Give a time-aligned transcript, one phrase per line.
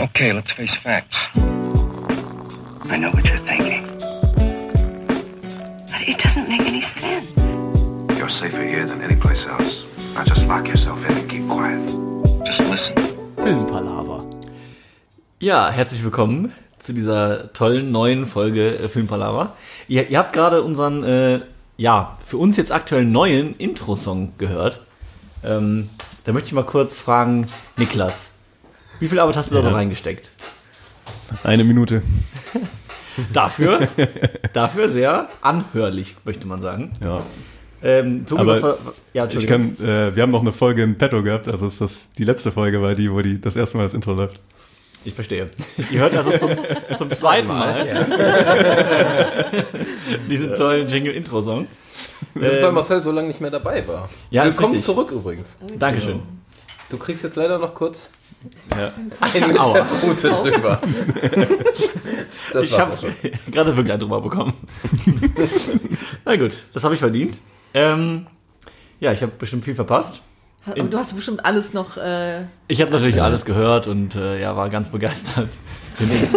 [0.00, 1.26] Okay, let's face facts.
[1.34, 3.84] I know what you're thinking.
[5.90, 7.34] But it doesn't make any sense.
[8.16, 9.82] You're safer here than anyplace else.
[10.14, 11.84] Now just lock yourself in and keep quiet.
[12.46, 12.94] Just listen.
[13.38, 14.22] Filmpalaver.
[15.40, 19.56] Ja, herzlich willkommen zu dieser tollen neuen Folge äh, Filmpalaver.
[19.88, 21.40] Ihr, ihr habt gerade unseren, äh,
[21.76, 24.80] ja, für uns jetzt aktuell neuen Intro-Song gehört.
[25.42, 25.88] Ähm,
[26.22, 28.30] da möchte ich mal kurz fragen, Niklas,
[29.00, 29.68] wie viel Arbeit hast du da Ja.
[29.70, 30.30] so reingesteckt?
[31.44, 32.02] Eine Minute.
[33.32, 33.88] Dafür,
[34.52, 36.92] dafür sehr anhörlich, möchte man sagen.
[37.02, 37.20] Ja.
[37.82, 38.78] Ähm, Tobi, Aber was war,
[39.12, 42.12] ja, Ich kann, äh, wir haben noch eine Folge in petto gehabt, also ist das
[42.16, 44.38] die letzte Folge war die, wo die das erste Mal das Intro läuft.
[45.04, 45.50] Ich verstehe.
[45.90, 46.50] Ihr hört also zum,
[46.98, 47.86] zum zweiten Mal
[50.30, 51.66] diesen tollen Jingle-Intro-Song.
[52.34, 54.08] Das ist, Ähm, weil Marcel so lange nicht mehr dabei war.
[54.30, 55.58] Ja, Willkommen zurück übrigens.
[55.78, 56.22] Dankeschön.
[56.90, 58.10] Du kriegst jetzt leider noch kurz
[58.76, 58.92] Ja.
[59.20, 59.72] einen mit Aua.
[59.74, 60.80] der Route drüber.
[62.52, 62.96] Das Ich habe
[63.50, 64.54] gerade wirklich einen drüber bekommen.
[66.24, 67.40] Na gut, das habe ich verdient.
[67.74, 68.26] Ähm,
[69.00, 70.22] ja, ich habe bestimmt viel verpasst.
[70.66, 71.96] Aber du hast bestimmt alles noch.
[71.96, 75.48] Äh, Ich habe natürlich alles gehört und äh, ja, war ganz begeistert.
[75.98, 76.36] Bin jetzt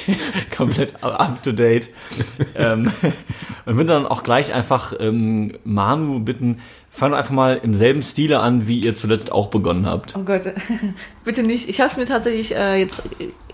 [0.56, 1.90] komplett up to date.
[2.54, 2.90] ähm,
[3.66, 8.02] und würde dann auch gleich einfach ähm, Manu bitten, fang doch einfach mal im selben
[8.02, 10.14] Stile an, wie ihr zuletzt auch begonnen habt.
[10.16, 10.42] oh Gott,
[11.24, 11.68] bitte nicht.
[11.68, 13.02] Ich habe es mir tatsächlich äh, jetzt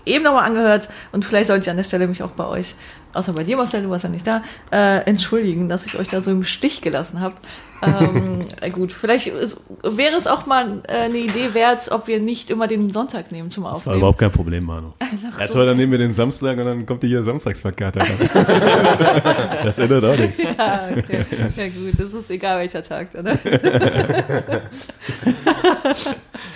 [0.05, 2.73] eben nochmal angehört und vielleicht sollte ich an der Stelle mich auch bei euch,
[3.13, 6.21] außer bei dir, Marcel, du warst ja nicht da, äh, entschuldigen, dass ich euch da
[6.21, 7.35] so im Stich gelassen habe.
[7.83, 12.19] ähm, äh, gut, vielleicht ist- wäre es auch mal äh, eine Idee wert, ob wir
[12.19, 13.97] nicht immer den Sonntag nehmen zum Das war Aufnehmen.
[13.97, 14.93] überhaupt kein Problem, Manu.
[15.39, 17.99] Ja, toll, dann nehmen wir den Samstag und dann kommt die hier Samstagsverkarte.
[19.63, 20.41] das ändert auch nichts.
[20.43, 21.25] Ja, okay.
[21.55, 23.09] ja gut, das ist egal welcher Tag.
[23.17, 23.37] Oder?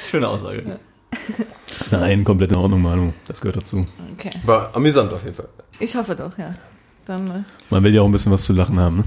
[0.10, 0.80] Schöne Aussage.
[1.92, 3.14] Nein, komplett in Ordnung, Manu.
[3.28, 3.84] Das gehört dazu.
[4.18, 5.48] Okay, War amüsant auf jeden Fall.
[5.80, 6.54] ich hoffe doch, ja.
[7.06, 8.98] Dann, äh, Man will ja auch ein bisschen was zu lachen haben.
[8.98, 9.04] Ne?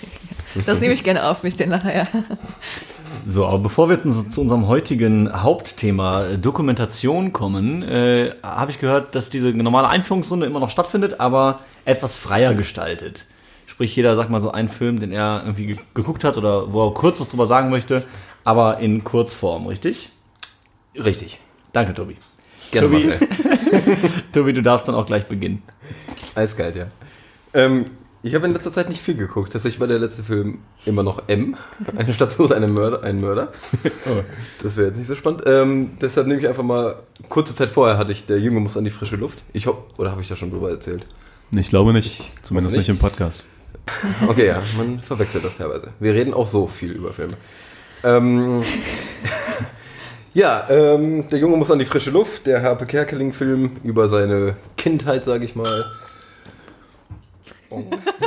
[0.66, 2.06] das nehme ich gerne auf mich, den nachher.
[3.28, 8.78] So, aber bevor wir zu, zu unserem heutigen Hauptthema äh, Dokumentation kommen, äh, habe ich
[8.78, 13.26] gehört, dass diese normale Einführungsrunde immer noch stattfindet, aber etwas freier gestaltet.
[13.66, 16.86] Sprich, jeder sagt mal so einen Film, den er irgendwie ge geguckt hat oder wo
[16.86, 18.04] er kurz was drüber sagen möchte,
[18.44, 20.10] aber in Kurzform, richtig?
[20.98, 21.40] Richtig.
[21.72, 22.16] Danke, Tobi.
[22.70, 23.08] Gerne, Tobi.
[24.32, 25.62] Tobi, du darfst dann auch gleich beginnen.
[26.34, 26.86] Eiskalt, ja.
[27.54, 27.84] Ähm,
[28.22, 29.52] ich habe in letzter Zeit nicht viel geguckt.
[29.52, 31.56] Tatsächlich war der letzte Film immer noch M.
[31.96, 33.02] Eine Stadt sucht einen Mörder.
[33.02, 33.52] Einen Mörder.
[34.62, 35.42] Das wäre jetzt nicht so spannend.
[35.46, 38.84] Ähm, deshalb nehme ich einfach mal, kurze Zeit vorher hatte ich, der Junge muss an
[38.84, 39.44] die frische Luft.
[39.52, 41.06] Ich hoffe, oder habe ich da schon drüber erzählt?
[41.52, 42.32] Ich glaube nicht.
[42.42, 43.44] Zumindest Hoffe nicht im Podcast.
[44.26, 45.92] Okay, ja, man verwechselt das teilweise.
[46.00, 47.34] Wir reden auch so viel über Filme.
[48.02, 48.62] Ähm,
[50.36, 52.46] ja, ähm, der Junge muss an die frische Luft.
[52.46, 55.86] Der Harpe Kerkeling-Film über seine Kindheit, sage ich mal.
[57.70, 57.82] Oh.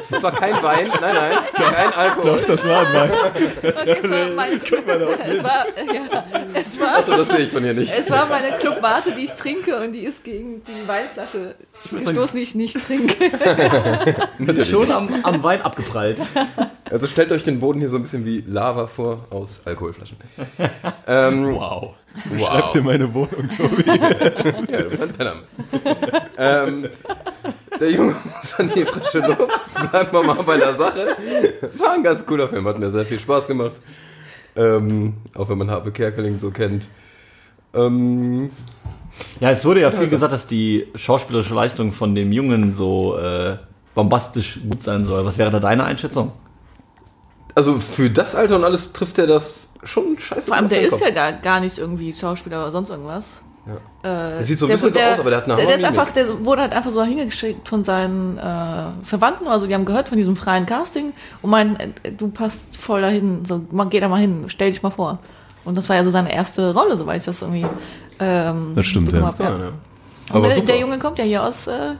[0.09, 2.43] Das war kein Wein, nein, nein, kein Alkohol.
[2.47, 3.09] Das war mein.
[3.85, 6.23] Es war, mein, es war, ja,
[6.53, 7.91] es war, Also das sehe ich von hier nicht.
[7.97, 11.55] es war meine Club Mate, die ich trinke und die ist gegen die Weinflasche
[11.89, 13.15] gestoßen, die ich nicht trinke.
[14.69, 16.17] Schon am, am Wein abgeprallt.
[16.89, 20.17] Also stellt euch den Boden hier so ein bisschen wie Lava vor aus Alkoholflaschen.
[21.07, 21.93] Ähm, Wow.
[22.29, 23.83] Du schreibst dir meine Wohnung, Tobi.
[24.71, 25.35] Ja, du bist ein Penner.
[26.37, 26.89] ähm,
[27.79, 29.47] der Junge muss an die frische Luft.
[29.91, 31.15] Bleiben wir mal bei der Sache.
[31.77, 33.73] War ein ganz cooler Film, hat mir sehr viel Spaß gemacht.
[34.55, 36.87] Ähm, auch wenn man Habe Kerkeling so kennt.
[37.73, 38.51] Ähm,
[39.39, 43.57] Ja, es wurde ja viel gesagt, dass die schauspielerische Leistung von dem Jungen so äh,
[43.95, 45.25] bombastisch gut sein soll.
[45.25, 46.31] Was wäre da deine Einschätzung?
[47.59, 50.47] also für das Alter und alles trifft er das schon scheiße.
[50.47, 53.41] Vor allem, der ist ja gar, gar nicht irgendwie Schauspieler oder sonst irgendwas.
[54.03, 55.83] Äh, Der sieht so ein bisschen so aus, aber der hat eine der, der ist
[55.85, 58.41] einfach, der wurde halt einfach so hingeschickt von seinen äh,
[59.03, 63.01] Verwandten, also die haben gehört von diesem freien Casting und meinen, äh, du passt voll
[63.01, 65.19] dahin, so mal, geh da mal hin, stell dich mal vor.
[65.65, 67.65] Und das war ja so seine erste Rolle, soweit ich das irgendwie
[68.19, 69.21] ähm, Das stimmt, ja.
[69.21, 69.57] hab, Ja, ja.
[69.57, 69.71] ne?
[70.31, 71.95] Und Aber der, der Junge kommt ja hier aus, äh,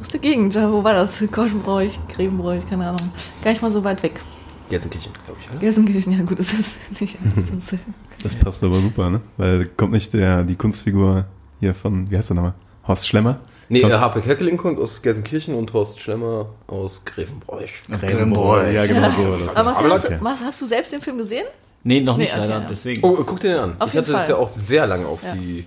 [0.00, 0.54] aus der Gegend.
[0.54, 1.22] Ja, Wo war das?
[1.32, 3.12] Korschenbräuch, Grevenbräuch, keine Ahnung.
[3.42, 4.20] Gar nicht mal so weit weg.
[4.68, 5.50] Gelsenkirchen, glaube ich.
[5.50, 5.58] Oder?
[5.60, 7.78] Gelsenkirchen, ja gut, das ist nicht so sehr.
[8.22, 9.20] Das passt aber super, ne?
[9.36, 11.24] Weil kommt nicht der, die Kunstfigur
[11.60, 12.54] hier von, wie heißt der nochmal?
[12.86, 13.40] Horst Schlemmer?
[13.70, 17.82] Nee, Kommt- äh, Harpe Kerkeling kommt aus Gelsenkirchen und Horst Schlemmer aus Grevenbräuch.
[18.00, 18.72] Grevenbräuch.
[18.72, 19.56] Ja, genau so war das.
[19.56, 20.16] Aber was, Aber hast, okay.
[20.18, 21.44] du, was hast du selbst den Film gesehen?
[21.84, 22.66] Nee, noch nicht Nee, okay, leider, ja.
[22.68, 23.04] deswegen.
[23.04, 23.76] Oh, guck dir den an.
[23.78, 24.30] Auf ich hatte das Fall.
[24.30, 25.32] ja auch sehr lange auf Ja.
[25.34, 25.64] die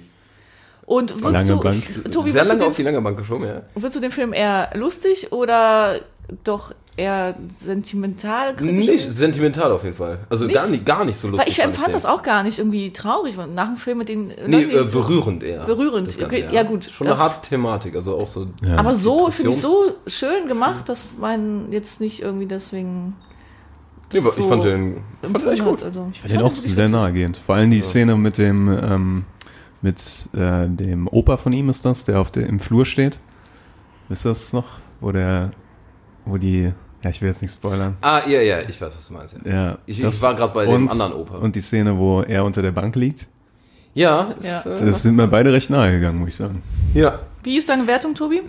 [0.87, 2.11] Und würdest Lange du, Bank.
[2.11, 3.61] Tobi, sehr lange du auf die den, lange Bank geschoben, ja.
[3.75, 5.99] würdest du den Film eher lustig oder
[6.43, 8.85] doch eher sentimental kritisch.
[9.05, 10.19] Nee, sentimental auf jeden Fall.
[10.29, 10.55] Also Nicht?
[10.55, 11.45] gar nicht, gar nicht so lustig.
[11.45, 13.37] Weil ich fand empfand das auch gar nicht irgendwie traurig.
[13.53, 15.63] Nach dem Film mit den Nee, äh, so- berührend eher.
[15.65, 18.47] Berührend, Ganze, okay, ja gut, Schon das- eine harte Thematik, also auch so.
[18.61, 18.75] Ja.
[18.77, 23.15] Aber so, finde ich so schön gemacht, dass man jetzt nicht irgendwie deswegen.
[24.13, 25.83] Nee, aber ich so fand den, ich fand den echt gut.
[25.83, 26.09] Also.
[26.11, 27.37] Ich fand den auch sehr nahegehend.
[27.37, 29.25] Vor allem die Szene mit dem, ähm,
[29.81, 30.01] mit
[30.33, 33.19] äh, dem Opa von ihm ist das, der auf der, im Flur steht.
[34.09, 34.67] Ist das noch?
[34.99, 35.51] Wo der,
[36.25, 36.71] wo die,
[37.03, 37.97] ja, ich will jetzt nicht spoilern.
[38.01, 39.35] Ah, ja, ja, ich weiß, was du meinst.
[39.45, 41.37] Ja, Ja, Ich- das- ich war gerade bei dem und- anderen Opa.
[41.37, 43.27] Und die Szene, wo er unter der Bank liegt.
[43.93, 44.71] ja, ist, Ja.
[44.71, 46.61] Äh, Das sind mir beide recht nahe gegangen, muss ich sagen.
[46.93, 47.19] ja.
[47.43, 48.41] Wie ist deine Wertung, Tobi?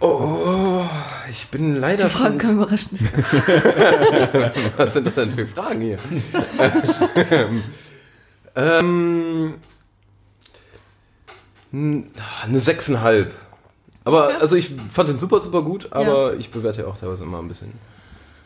[0.00, 0.82] Oh,
[1.30, 2.98] ich bin leider Die Fragen können überraschen.
[4.76, 5.98] Was sind das denn für Fragen hier?
[8.56, 9.54] ähm,
[11.72, 13.32] eine sechseinhalb.
[14.04, 17.38] Aber also ich fand den super, super gut, aber ich bewerte ja auch teilweise immer
[17.38, 17.72] ein bisschen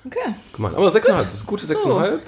[0.06, 0.34] Okay.
[0.52, 0.74] gemein.
[0.74, 2.22] Aber sechseinhalb, ist gute sechseinhalb.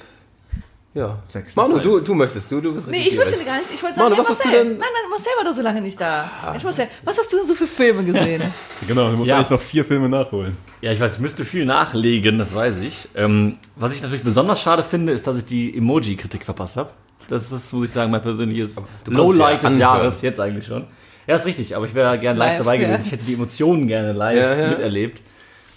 [0.93, 1.19] Ja.
[1.29, 1.71] Sechseinhalb.
[1.77, 3.45] Manu, du, du möchtest, du, du bist Nee, ich möchte gierig.
[3.47, 3.71] gar nicht.
[3.71, 4.65] Ich wollte sagen, Manu, ja, was hast du Marcel.
[4.65, 6.29] denn- Nein, nein, Marcel war doch so lange nicht da.
[6.51, 8.41] Mensch, Marcel, was hast du denn so für Filme gesehen?
[8.87, 9.37] Genau, du musst Ja.
[9.37, 10.57] eigentlich noch vier Filme nachholen.
[10.81, 13.07] Ja, ich weiß, ich müsste viel nachlegen, das weiß ich.
[13.15, 16.89] Ähm, was ich natürlich besonders schade finde, ist, dass ich die Emoji-Kritik verpasst habe.
[17.29, 19.77] Das ist, muss ich sagen, mein persönliches Lowlight ja des.
[19.77, 20.85] Jahres, jetzt eigentlich schon.
[21.27, 22.87] Ja, ist richtig, aber ich wäre gerne live, Live, dabei ja.
[22.87, 23.05] gewesen.
[23.05, 24.69] Ich hätte die Emotionen gerne live Ja, ja.
[24.69, 25.21] miterlebt.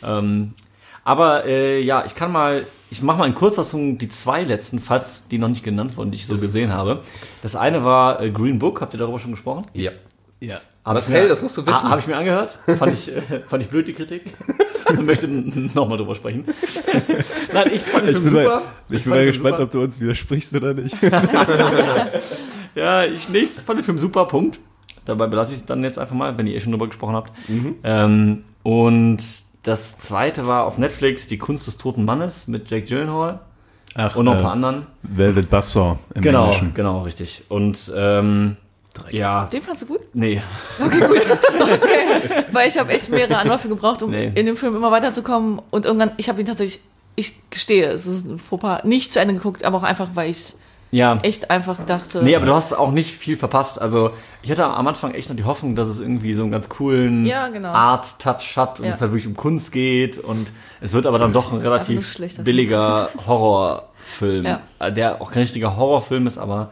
[0.03, 0.55] Ähm,
[1.05, 5.29] aber äh, ja, ich kann mal, ich mache mal in Kurzfassung die zwei letzten, falls
[5.29, 7.01] die noch nicht genannt wurden, die ich so gesehen habe.
[7.43, 9.67] Das eine war äh, Green Book, habt ihr darüber schon gesprochen?
[9.75, 9.91] Ja.
[10.41, 10.61] Ja.
[10.99, 11.83] Ich mir- hell, das musst du wissen.
[11.83, 12.59] Ha, Habe ich mir angehört.
[12.79, 14.25] Fand ich, äh, fand ich blöd, die Kritik.
[14.91, 16.45] Ich möchte nochmal drüber sprechen.
[17.55, 18.57] Nein, ich fand den Ich Film bin, super.
[18.57, 19.63] mal, ich bin fand mal gespannt, super.
[19.65, 20.97] ob du uns widersprichst oder nicht.
[22.75, 24.59] Ja, ich nächstes fand den Film super, Punkt.
[25.05, 27.33] Dabei belasse ich es dann jetzt einfach mal, wenn ihr eh schon drüber gesprochen habt.
[27.49, 27.77] Mhm.
[27.85, 29.19] Ähm, und
[29.63, 33.41] das zweite war auf Netflix Die Kunst des toten Mannes mit Jake Gyllenhaal
[33.97, 34.87] Ach, und noch ein äh, paar anderen.
[35.03, 36.75] Velvet Buzzsaw im Genau, Englischen.
[36.75, 37.45] genau, richtig.
[37.49, 38.57] Und ähm,
[39.11, 40.01] ja, Den fandst du gut?
[40.13, 40.41] nee.
[42.53, 44.31] Weil ich habe echt mehrere Anläufe gebraucht, um Nee.
[44.35, 45.61] in dem Film immer weiterzukommen.
[45.71, 46.83] Und irgendwann, ich habe ihn tatsächlich,
[47.17, 50.55] ich gestehe, es ist ein Fauxpas, nicht zu Ende geguckt, aber auch einfach, weil ich
[50.95, 51.19] Ja.
[51.23, 52.23] echt einfach dachte.
[52.23, 53.81] Nee, aber du hast auch nicht viel verpasst.
[53.81, 54.11] Also
[54.43, 57.27] ich hatte am Anfang echt noch die Hoffnung, dass es irgendwie so einen ganz coolen
[57.27, 57.69] Ja, genau.
[57.71, 58.93] Art-Touch hat und Ja.
[58.95, 62.17] es halt wirklich um Kunst geht und es wird aber dann doch ein nur relativ
[62.45, 64.61] billiger Horrorfilm, Ja.
[64.79, 66.71] äh, der auch kein richtiger Horrorfilm ist, aber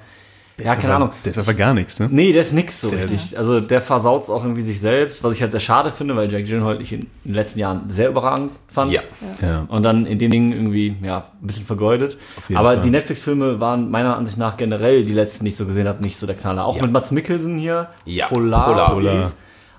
[0.64, 1.10] ja, keine Ahnung.
[1.24, 2.08] Der ist einfach gar nichts, ne?
[2.10, 3.38] Nee, der ist nix so Der- richtig.
[3.38, 6.44] Also der versaut auch irgendwie sich selbst, was ich halt sehr schade finde, weil Jack
[6.46, 8.92] Gyllenhaal ich in den letzten Jahren sehr überragend fand.
[8.92, 9.00] Ja.
[9.40, 9.64] Ja.
[9.68, 12.16] Und dann in dem Ding irgendwie, ja, ein bisschen vergeudet.
[12.48, 12.80] jeden Aber Fall.
[12.80, 16.16] die Netflix-Filme waren meiner Ansicht nach generell, die letzten, die ich so gesehen habe, nicht
[16.18, 16.64] so der Knaller.
[16.64, 16.82] Auch Ja.
[16.82, 17.88] mit Mats Mikkelsen hier.
[18.04, 18.66] Ja, Polar.
[18.66, 18.90] Polar.
[18.94, 19.16] Polar.
[19.22, 19.34] hieß.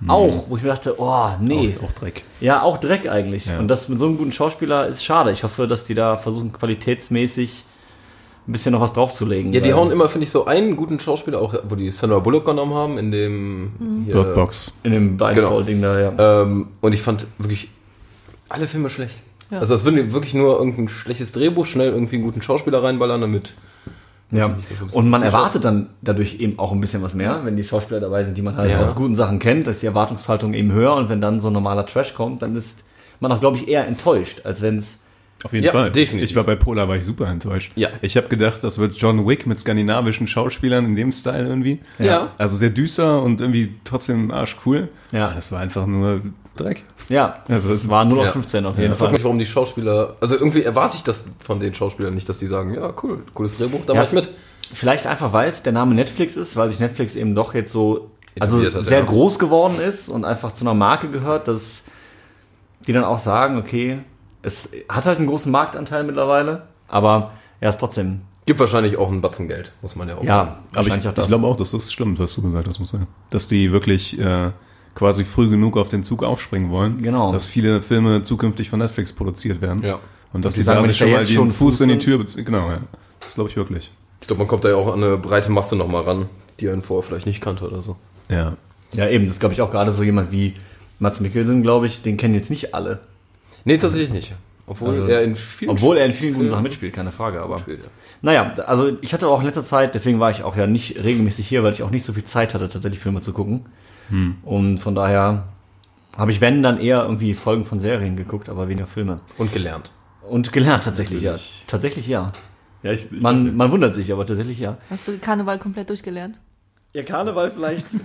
[0.08, 1.74] Auch, wo ich mir dachte, oh, nee.
[1.80, 2.24] Auch, auch Dreck.
[2.40, 3.46] Ja, auch Dreck eigentlich.
[3.46, 3.58] Ja.
[3.58, 5.30] Und das mit so einem guten Schauspieler ist schade.
[5.30, 7.64] Ich hoffe, dass die da versuchen, qualitätsmäßig
[8.46, 9.52] ein bisschen noch was draufzulegen.
[9.52, 12.44] Ja, die hauen immer, finde ich, so einen guten Schauspieler, auch wo die Sandra Bullock
[12.44, 14.72] genommen haben, in dem hier, Bird Box.
[14.82, 16.42] in dem Blindfold-Ding da, ja.
[16.42, 17.70] Ähm, und ich fand wirklich
[18.50, 19.20] alle Filme schlecht.
[19.50, 19.60] Ja.
[19.60, 23.20] Also es würden die wirklich nur irgendein schlechtes Drehbuch, schnell irgendwie einen guten Schauspieler reinballern,
[23.20, 23.54] damit.
[24.30, 24.54] Ja.
[24.58, 27.62] ich nicht, Und man erwartet dann dadurch eben auch ein bisschen was mehr, wenn die
[27.64, 28.80] Schauspieler dabei sind, die man halt Ja.
[28.80, 31.86] aus guten Sachen kennt, ist die Erwartungshaltung eben höher und wenn dann so ein normaler
[31.86, 32.84] Trash kommt, dann ist
[33.20, 34.98] man auch, glaube ich, eher enttäuscht, als wenn es
[35.44, 35.90] Auf jeden Ja, Fall.
[35.92, 36.30] definitiv.
[36.30, 37.70] Ich war bei Polar, war ich super enttäuscht.
[37.76, 37.88] Ja.
[38.00, 41.80] Ich habe gedacht, das wird John Wick mit skandinavischen Schauspielern in dem Style irgendwie.
[41.98, 42.32] Ja.
[42.38, 44.88] Also sehr düster und irgendwie trotzdem arschcool.
[45.12, 45.26] Ja.
[45.26, 46.22] Aber das war einfach nur
[46.56, 46.82] Dreck.
[47.10, 48.30] Ja, Also es war nur noch Ja.
[48.32, 49.12] 15 auf Ich jeden frage Fall.
[49.14, 50.16] mich, warum die Schauspieler.
[50.20, 53.58] Also irgendwie erwarte ich das von den Schauspielern nicht, dass die sagen, ja, cool, cooles
[53.58, 54.30] Drehbuch, da Ja, mach ich mit.
[54.72, 58.10] Vielleicht einfach, weil es der Name Netflix ist, weil sich Netflix eben doch jetzt so
[58.40, 59.04] also hat, sehr ja.
[59.04, 61.82] groß geworden ist und einfach zu einer Marke gehört, dass
[62.86, 63.98] die dann auch sagen, okay,
[64.44, 69.22] es hat halt einen großen Marktanteil mittlerweile, aber er ist trotzdem, Gibt wahrscheinlich auch einen
[69.22, 70.28] Batzen Geld, muss man ja auch sagen.
[70.28, 71.28] ja, Aber ich, wahrscheinlich auch ich das.
[71.28, 73.06] glaube auch, dass das stimmt, was du gesagt hast, muss sein.
[73.30, 74.50] Dass die wirklich äh,
[74.94, 77.02] quasi früh genug auf den Zug aufspringen wollen.
[77.02, 77.32] Genau.
[77.32, 79.82] Dass viele Filme zukünftig von Netflix produziert werden.
[79.82, 79.98] Ja.
[80.34, 82.18] Und dass die die, sagen, da sich schon mal den schon Fuß in die Tür
[82.18, 82.44] beziehen.
[82.44, 82.80] Genau, ja.
[83.20, 83.90] Das glaube ich wirklich.
[84.20, 86.26] Ich glaube, man kommt da ja auch an eine breite Masse nochmal ran,
[86.60, 87.96] die einen vorher vielleicht nicht kannte oder so.
[88.30, 88.56] Ja.
[88.94, 90.54] Ja, eben, das glaube ich auch gerade so jemand wie
[90.98, 93.00] Mats Mikkelsen, glaube ich, den kennen jetzt nicht alle.
[93.64, 94.34] Nee, tatsächlich nicht.
[94.66, 97.58] Obwohl Also, er in vielen Obwohl er in vielen guten Sachen mitspielt, keine Frage, aber.
[97.58, 97.80] spielt.
[97.84, 97.90] Ja.
[98.22, 101.46] Naja, also ich hatte auch in letzter Zeit, deswegen war ich auch ja nicht regelmäßig
[101.46, 103.66] hier, weil ich auch nicht so viel Zeit hatte, tatsächlich Filme zu gucken.
[104.44, 105.44] Und von daher
[106.16, 109.20] habe ich, wenn, dann eher irgendwie Folgen von Serien geguckt, aber weniger Filme.
[109.38, 109.90] Und gelernt.
[110.28, 111.60] Und gelernt tatsächlich, Natürlich.
[111.60, 111.64] ja.
[111.66, 112.32] Tatsächlich ja.
[112.82, 114.76] Ja, ich, ich Man, man wundert sich, aber tatsächlich ja.
[114.90, 116.38] Hast du Karneval komplett durchgelernt?
[116.94, 117.86] Ja, Karneval vielleicht.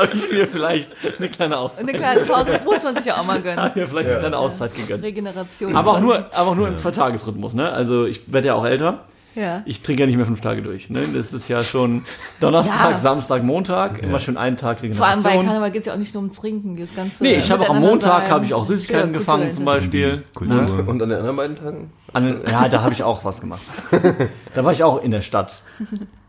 [0.00, 1.88] Habe ich, mir vielleicht eine kleine Auszeit.
[1.88, 3.58] Eine kleine Pause muss man sich ja auch mal gönnen.
[3.62, 5.04] Hab mir vielleicht eine kleine Auszeit gegönnt.
[5.04, 5.76] Regeneration.
[5.76, 7.70] Aber auch nur, aber auch nur im Zweitagesrhythmus, ne?
[7.70, 9.04] Also ich werde ja auch älter.
[9.34, 9.62] Ja.
[9.64, 10.90] Ich trinke ja nicht mehr fünf Tage durch.
[10.90, 11.06] Ne?
[11.14, 12.04] Das ist ja schon
[12.40, 12.98] Donnerstag, Ja.
[12.98, 15.46] Samstag, Montag, immer schon einen Tag Vor allem bei Regeneration.
[15.46, 16.76] Karneval geht es ja auch nicht nur ums Trinken.
[16.76, 20.24] Das ganze Nee, ich habe auch am Montag habe ich auch Süßigkeiten gefangen zum Beispiel.
[20.34, 20.62] Kultur.
[20.62, 20.82] Ne?
[20.82, 21.92] Und an den anderen beiden Tagen?
[22.12, 23.62] An, ja, da habe ich auch was gemacht.
[24.54, 25.62] da war ich auch in der Stadt.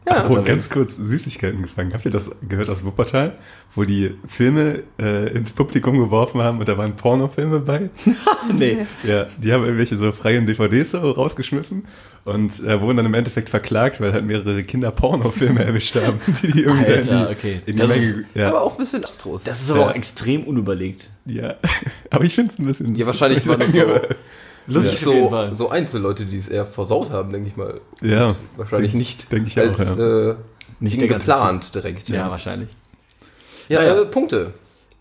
[0.08, 0.48] Ja, unterwegs.
[0.48, 1.94] ganz kurz Süßigkeiten gefangen.
[1.94, 3.38] Habt ihr das gehört aus Wuppertal,
[3.76, 7.90] wo die Filme äh, ins Publikum geworfen haben und da waren Pornofilme bei?
[8.58, 8.86] Nee.
[9.04, 11.86] Ja, die haben irgendwelche so freien DVDs so rausgeschmissen
[12.26, 16.52] und äh, wurden dann im Endeffekt verklagt, weil halt mehrere Kinder Pornofilme erwischt haben, die
[16.52, 17.62] die irgendwie Alter, in die, okay.
[17.68, 19.44] in die Das Menge, ist- ja, Aber auch ein bisschen abstrus.
[19.44, 19.90] Das ist aber Ja.
[19.90, 21.10] auch extrem unüberlegt.
[21.26, 21.56] ja.
[22.10, 22.96] Aber ich finde es ein bisschen.
[22.96, 23.86] ja, wahrscheinlich waren das so,
[24.68, 25.56] Lustig nicht auf jeden so, Fall.
[25.56, 27.82] so Einzelleute, die es eher versaut haben, denke ich mal.
[28.02, 30.32] Ja, Wahrscheinlich nicht denke ich als auch, ja.
[30.32, 30.36] äh,
[30.80, 32.10] Nicht geplant direkt.
[32.10, 32.70] Ja, wahrscheinlich.
[33.68, 34.02] ja, Ja, ja.
[34.02, 34.54] Äh, Punkte.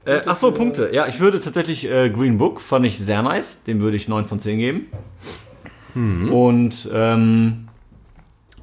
[0.06, 0.90] Äh, ach so, Punkte.
[0.92, 3.62] Ja, ich würde tatsächlich äh, Green Book fand ich sehr nice.
[3.64, 4.86] Dem würde ich 9 von 10 geben.
[5.94, 7.68] Und ähm,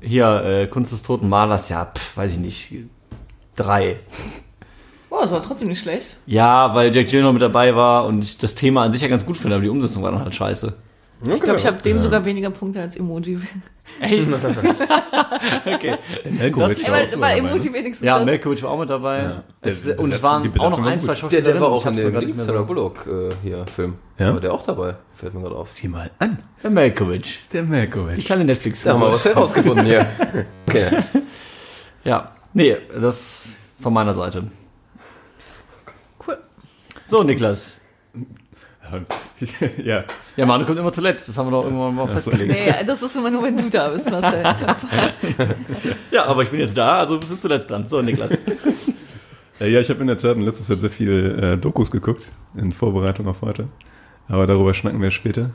[0.01, 2.73] hier äh, Kunst des toten Malers, ja, pf, weiß ich nicht,
[3.55, 3.97] drei.
[5.09, 6.17] Boah, das war trotzdem nicht schlecht.
[6.25, 9.25] Ja, weil Jack Gyllenhaal mit dabei war und ich das Thema an sich ja ganz
[9.25, 10.73] gut finde, aber die Umsetzung war dann halt scheiße.
[11.23, 13.39] Ich glaube, ich habe dem sogar weniger Punkte als Emoji.
[13.99, 14.27] Echt?
[15.65, 15.95] okay.
[16.39, 17.73] Elkovic Ey, war auch weil, so weil dabei, Emoji ne?
[17.75, 18.25] wenigstens Ja, das.
[18.25, 19.17] Melkovic war auch mit dabei.
[19.23, 19.43] Ja.
[19.61, 21.31] Es, Der- und es waren die auch noch war ein, zwei gut.
[21.31, 21.41] Der, Schauspieler.
[21.53, 23.95] der war auch in dem Sandra Bullock äh, hier Film.
[24.19, 24.33] Ja?
[24.33, 24.95] War der auch dabei?
[25.13, 25.69] Fällt mir gerade auf.
[25.69, 27.49] Sieh mal an, Der Melkovic.
[27.51, 28.23] der Die Melkovic.
[28.25, 30.05] kleine netflix Da haben wir was herausgefunden hier.
[30.67, 31.01] Okay.
[32.03, 32.31] Ja.
[32.53, 34.43] Nee, das von meiner Seite.
[36.27, 36.37] Cool.
[37.05, 37.73] So, Niklas.
[39.83, 40.03] Ja,
[40.35, 41.27] Ja, Manu kommt immer zuletzt.
[41.27, 42.51] Das haben wir doch irgendwann mal festgelegt.
[42.51, 44.43] Nee, das ist immer nur, wenn du da bist, Marcel.
[46.11, 47.85] Ja, aber ich bin jetzt da, also bist du zuletzt dran.
[47.89, 48.39] So, Niklas.
[49.59, 52.71] Ja, ich habe in der Tat in letzter Zeit sehr viele äh, Dokus geguckt, in
[52.71, 53.67] Vorbereitung auf heute.
[54.27, 55.51] Aber darüber schnacken wir später.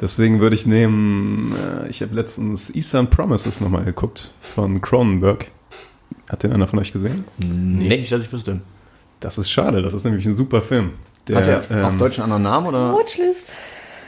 [0.00, 5.48] Deswegen würde ich nehmen, äh, ich habe letztens Eastern Promises nochmal geguckt von Cronenberg.
[6.28, 7.24] Hat den einer von euch gesehen?
[7.38, 8.60] nee, nicht, dass ich wüsste.
[9.20, 10.92] Das ist schade, das ist nämlich ein super Film.
[11.28, 12.92] Der, Hat er auf ähm, Deutsch einen anderen Namen oder?
[12.94, 13.52] Watchlist.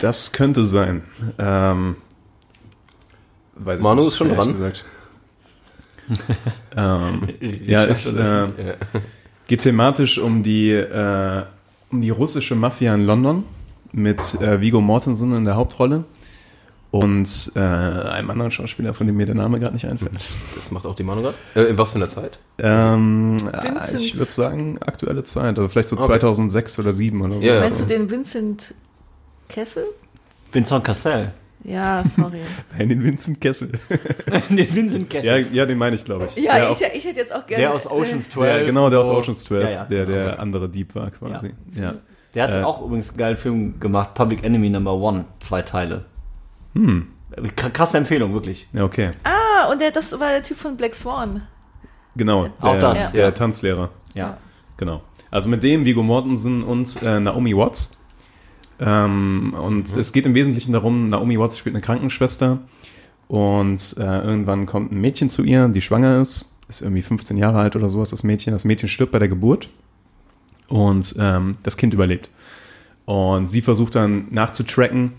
[0.00, 1.02] Das könnte sein.
[1.38, 1.96] Ähm,
[3.56, 4.52] weiß ich Manu nicht, ist schon dran.
[4.54, 4.84] Gesagt.
[6.76, 8.48] ähm, ja, es äh,
[9.46, 11.44] geht thematisch um die, äh,
[11.90, 13.44] um die russische Mafia in London
[13.92, 16.04] mit äh, Vigo Mortensen in der Hauptrolle
[16.90, 20.12] und äh, einem anderen Schauspieler, von dem mir der Name gerade nicht einfällt.
[20.56, 21.36] Das macht auch die Manu gerade.
[21.54, 22.38] Äh, in was für einer Zeit?
[22.58, 26.06] Ähm, äh, ich würde sagen, aktuelle Zeit, also vielleicht so Okay.
[26.06, 27.40] 2006 oder 2007 oder so.
[27.40, 27.60] Ja, ja.
[27.60, 28.74] Meinst du den Vincent
[29.48, 29.84] Kessel?
[30.52, 31.32] Vincent Cassel.
[31.62, 32.40] Ja, sorry.
[32.78, 33.70] Nein, den Vincent Kessel.
[34.48, 35.46] den Vincent ja, Kessel.
[35.52, 36.36] ja, den meine ich, glaube ich.
[36.42, 37.62] Ja, Der ich, auch- ich hätte jetzt auch gerne.
[37.64, 38.48] der aus Ocean's 12.
[38.56, 39.18] Der, genau, der und aus so.
[39.18, 39.84] Oceans 12, Ja, ja.
[39.84, 41.50] der der andere Dieb war quasi.
[41.78, 41.94] Ja.
[42.34, 46.04] Der hat Äh, auch übrigens einen geilen Film gemacht, Public Enemy Number One, zwei Teile.
[46.74, 47.08] Hm.
[47.56, 48.66] K- Krasse Empfehlung, wirklich.
[48.72, 49.10] ja, okay.
[49.24, 51.42] Ah, und der, das war der Typ von Black Swan.
[52.16, 52.44] Genau.
[52.62, 53.30] Der, Auch das, Der ja.
[53.30, 53.90] Tanzlehrer.
[54.14, 54.36] Ja.
[54.76, 55.02] Genau.
[55.30, 57.90] Also mit dem Vigo Mortensen und äh, Naomi Watts.
[58.80, 62.58] Ähm, und es geht im Wesentlichen darum, Naomi Watts spielt eine Krankenschwester
[63.28, 67.60] und äh, irgendwann kommt ein Mädchen zu ihr, die schwanger ist, ist irgendwie 15 Jahre
[67.60, 68.52] alt oder sowas, das Mädchen.
[68.54, 69.68] Das Mädchen stirbt bei der Geburt
[70.68, 72.30] und ähm, das Kind überlebt.
[73.04, 75.12] Und sie versucht dann nachzutracken,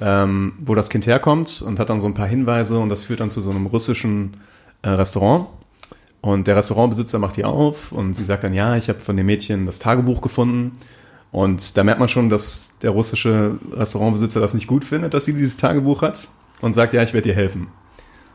[0.00, 3.20] ähm, wo das Kind herkommt und hat dann so ein paar Hinweise und das führt
[3.20, 4.34] dann zu so einem russischen
[4.82, 5.46] äh, Restaurant.
[6.20, 9.26] Und der Restaurantbesitzer macht die auf und sie sagt dann, ja, ich habe von dem
[9.26, 10.78] Mädchen das Tagebuch gefunden.
[11.30, 15.34] Und da merkt man schon, dass der russische Restaurantbesitzer das nicht gut findet, dass sie
[15.34, 16.28] dieses Tagebuch hat
[16.60, 17.68] und sagt, ja, ich werde dir helfen.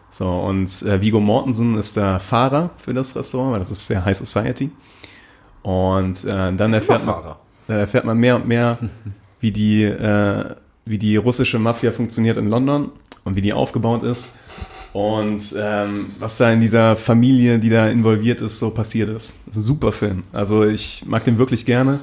[0.09, 4.03] So, und äh, Vigo Mortensen ist der Fahrer für das Restaurant, weil das ist sehr
[4.03, 4.69] High Society.
[5.63, 7.35] Und äh, dann erfährt man,
[7.67, 8.77] erfährt man mehr und mehr,
[9.39, 12.91] wie die, äh, wie die russische Mafia funktioniert in London
[13.23, 14.35] und wie die aufgebaut ist
[14.93, 19.39] und ähm, was da in dieser Familie, die da involviert ist, so passiert ist.
[19.45, 20.23] Das ist ein super Film.
[20.33, 22.01] Also ich mag den wirklich gerne.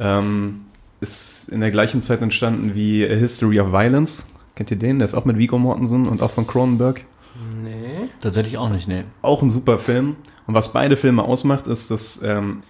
[0.00, 0.62] Ähm,
[1.00, 4.26] ist in der gleichen Zeit entstanden wie A History of Violence.
[4.54, 4.98] Kennt ihr den?
[4.98, 7.04] Der ist auch mit Viggo Mortensen und auch von Cronenberg.
[7.62, 8.08] Nee.
[8.20, 9.04] Tatsächlich auch nicht, nee.
[9.22, 10.16] Auch ein super Film.
[10.46, 12.62] Und was beide Filme ausmacht, ist, dass ähm,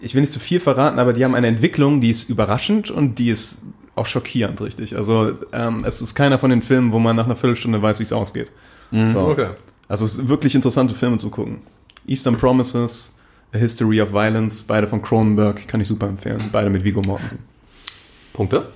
[0.00, 3.18] ich will nicht zu viel verraten, aber die haben eine Entwicklung, die ist überraschend und
[3.18, 3.62] die ist
[4.00, 4.96] auch schockierend, richtig.
[4.96, 8.04] Also ähm, es ist keiner von den Filmen, wo man nach einer Viertelstunde weiß, wie
[8.04, 8.50] es ausgeht.
[8.90, 9.20] So.
[9.20, 9.50] Okay.
[9.86, 11.60] Also es sind wirklich interessante Filme zu gucken.
[12.06, 13.16] Eastern Promises,
[13.52, 16.42] A History of Violence, beide von Cronenberg, kann ich super empfehlen.
[16.50, 17.40] Beide mit Viggo Mortensen.
[18.32, 18.66] Punkte?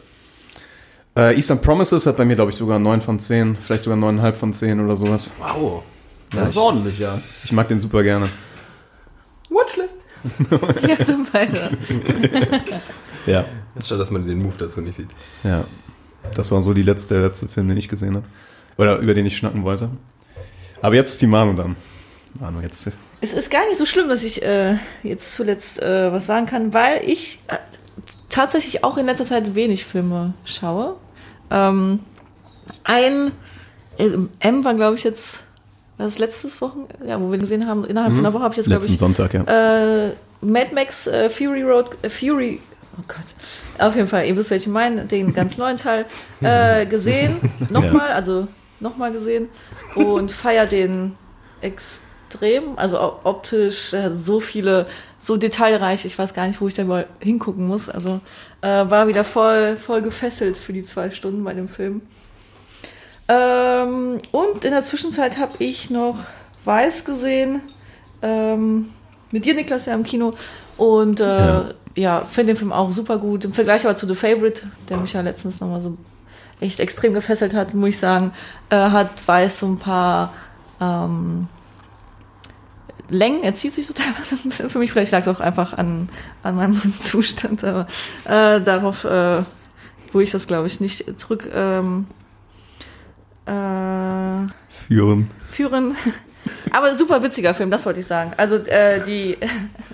[1.16, 4.32] Äh, Eastern Promises hat bei mir, glaube ich, sogar 9 von 10, vielleicht sogar 9,5
[4.34, 5.32] von 10 oder sowas.
[5.38, 5.82] Wow.
[6.30, 7.20] Das ist ordentlich, ja.
[7.44, 8.26] Ich mag den super gerne.
[9.48, 10.03] Watchlist.
[10.88, 11.70] Ja, so weiter.
[13.26, 13.44] Ja.
[13.80, 15.08] Schade, dass man den Move dazu nicht sieht.
[15.42, 15.64] Ja.
[16.34, 18.26] Das war so die letzte, der letzte Film, den ich gesehen habe.
[18.76, 19.88] Oder über den ich schnacken wollte.
[20.82, 21.76] Aber jetzt ist die Manu dann.
[22.38, 22.92] Manu, jetzt.
[23.22, 26.74] Es ist gar nicht so schlimm, dass ich äh, jetzt zuletzt äh, was sagen kann,
[26.74, 27.56] weil ich äh,
[28.28, 30.96] tatsächlich auch in letzter Zeit wenig Filme schaue.
[31.50, 32.00] Ähm,
[32.84, 33.32] ein
[33.98, 35.44] also M war, glaube ich, jetzt
[35.96, 38.52] war das letztes Wochen, ja, wo wir ihn gesehen haben, innerhalb von einer Woche habe
[38.52, 39.42] ich jetzt, glaube ich, Sonntag, ja.
[39.42, 42.60] äh, Mad Max äh, Fury Road, äh, Fury,
[42.98, 46.06] oh Gott, auf jeden Fall, ihr wisst, welchen ich meine, den ganz neuen Teil
[46.40, 47.36] äh, gesehen,
[47.70, 48.48] nochmal, also
[48.80, 49.48] nochmal gesehen.
[49.94, 51.14] Und feier den
[51.60, 54.86] extrem, also optisch äh, so viele,
[55.18, 58.20] so detailreich, ich weiß gar nicht, wo ich da mal hingucken muss, also
[58.60, 62.02] äh, war wieder voll, voll gefesselt für die zwei Stunden bei dem Film.
[63.28, 66.18] Ähm, und in der Zwischenzeit habe ich noch
[66.64, 67.62] Weiß gesehen.
[68.22, 68.90] Ähm,
[69.32, 70.34] mit dir, Niklas, ja im Kino.
[70.76, 71.64] Und äh, Ja.
[71.96, 73.44] ja, finde den Film auch super gut.
[73.44, 75.96] Im Vergleich aber zu The Favorite, der mich ja letztens nochmal so
[76.60, 78.32] echt extrem gefesselt hat, muss ich sagen,
[78.70, 80.32] äh, hat Weiß so ein paar
[80.80, 81.48] ähm,
[83.10, 83.42] Längen.
[83.42, 84.92] Er zieht sich so teilweise ein bisschen für mich.
[84.92, 86.08] Vielleicht lag es auch einfach an,
[86.42, 87.86] an meinem Zustand, aber
[88.24, 89.42] äh, darauf, äh,
[90.12, 92.06] wo ich das, glaube ich, nicht zurück ähm,
[93.46, 94.46] äh,
[94.88, 95.30] Führen.
[95.50, 95.96] führen.
[96.72, 98.32] Aber super witziger Film, das wollte ich sagen.
[98.36, 99.36] Also äh, die,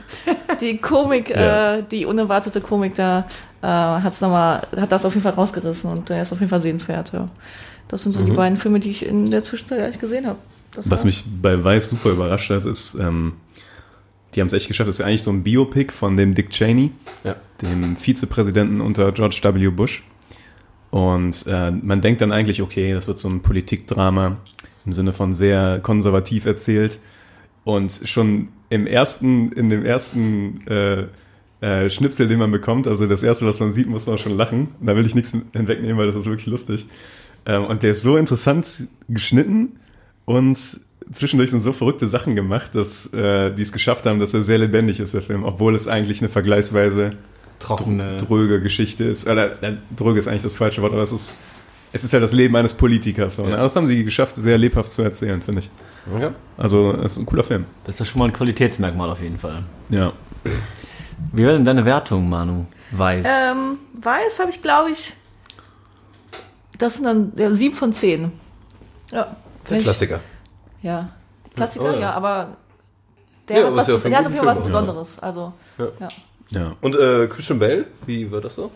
[0.61, 1.77] die Komik, Ja.
[1.77, 3.25] äh, die unerwartete Komik da
[3.63, 6.51] äh, hat's noch mal, hat das auf jeden Fall rausgerissen und der ist auf jeden
[6.51, 7.13] Fall sehenswert.
[7.13, 7.29] Ja.
[7.89, 10.39] Das sind so die beiden Filme, die ich in der Zwischenzeit eigentlich gesehen habe.
[10.77, 11.05] Was war's.
[11.05, 13.35] mich bei Weiß super überrascht hat, ist, ähm,
[14.35, 16.51] die haben es echt geschafft, das ist ja eigentlich so ein Biopic von dem Dick
[16.51, 16.93] Cheney,
[17.25, 17.35] Ja.
[17.63, 19.69] dem Vizepräsidenten unter George W.
[19.71, 20.05] Bush.
[20.91, 24.39] Und äh, man denkt dann eigentlich, okay, das wird so ein Politikdrama
[24.85, 26.99] im Sinne von sehr konservativ erzählt.
[27.65, 31.05] Und schon im ersten, in dem ersten äh,
[31.61, 34.69] äh, Schnipsel, den man bekommt, also das erste, was man sieht, muss man schon lachen.
[34.81, 36.87] Da will ich nichts hinwegnehmen, weil das ist wirklich lustig.
[37.47, 39.77] Ähm, und der ist so interessant geschnitten
[40.25, 40.59] und
[41.13, 44.59] zwischendurch sind so verrückte Sachen gemacht, dass äh, die es geschafft haben, dass er sehr
[44.59, 47.11] lebendig ist, der Film, obwohl es eigentlich eine vergleichsweise
[47.61, 48.17] Trockene.
[48.19, 49.27] dröge Geschichte ist.
[49.29, 49.51] Oder
[49.97, 51.37] dröge ist eigentlich das falsche Wort, aber es ist,
[51.93, 53.37] es ist ja das Leben eines Politikers.
[53.37, 53.51] So, ne?
[53.53, 53.57] Ja.
[53.59, 55.71] Das haben sie geschafft, sehr lebhaft zu erzählen, finde ich.
[56.21, 56.33] Ja.
[56.57, 57.67] Also, es ist ein cooler Film.
[57.85, 59.63] Das ist ja schon mal ein Qualitätsmerkmal auf jeden Fall.
[59.91, 60.13] Ja.
[61.33, 62.65] Wie wäre denn deine Wertung, Manu?
[62.93, 63.27] Weiß.
[63.27, 65.13] Ähm, Weiß habe ich, glaube ich,
[66.79, 68.33] das sind dann ja, sieben von zehn.
[69.13, 69.25] Ja.
[69.25, 69.37] Der
[69.71, 70.21] Wenn ich- Klassiker.
[70.83, 71.11] Ja.
[71.55, 72.01] Klassiker, Oh, ja.
[72.01, 72.13] ja.
[72.15, 72.57] aber
[73.49, 74.63] der Ja, hat, was, ja der hat auf jeden Fall was.
[74.63, 75.19] Besonderes.
[75.19, 76.09] Also, Ja.
[76.51, 76.77] Ja.
[76.81, 78.71] Und äh, Christian Bale, wie war das so?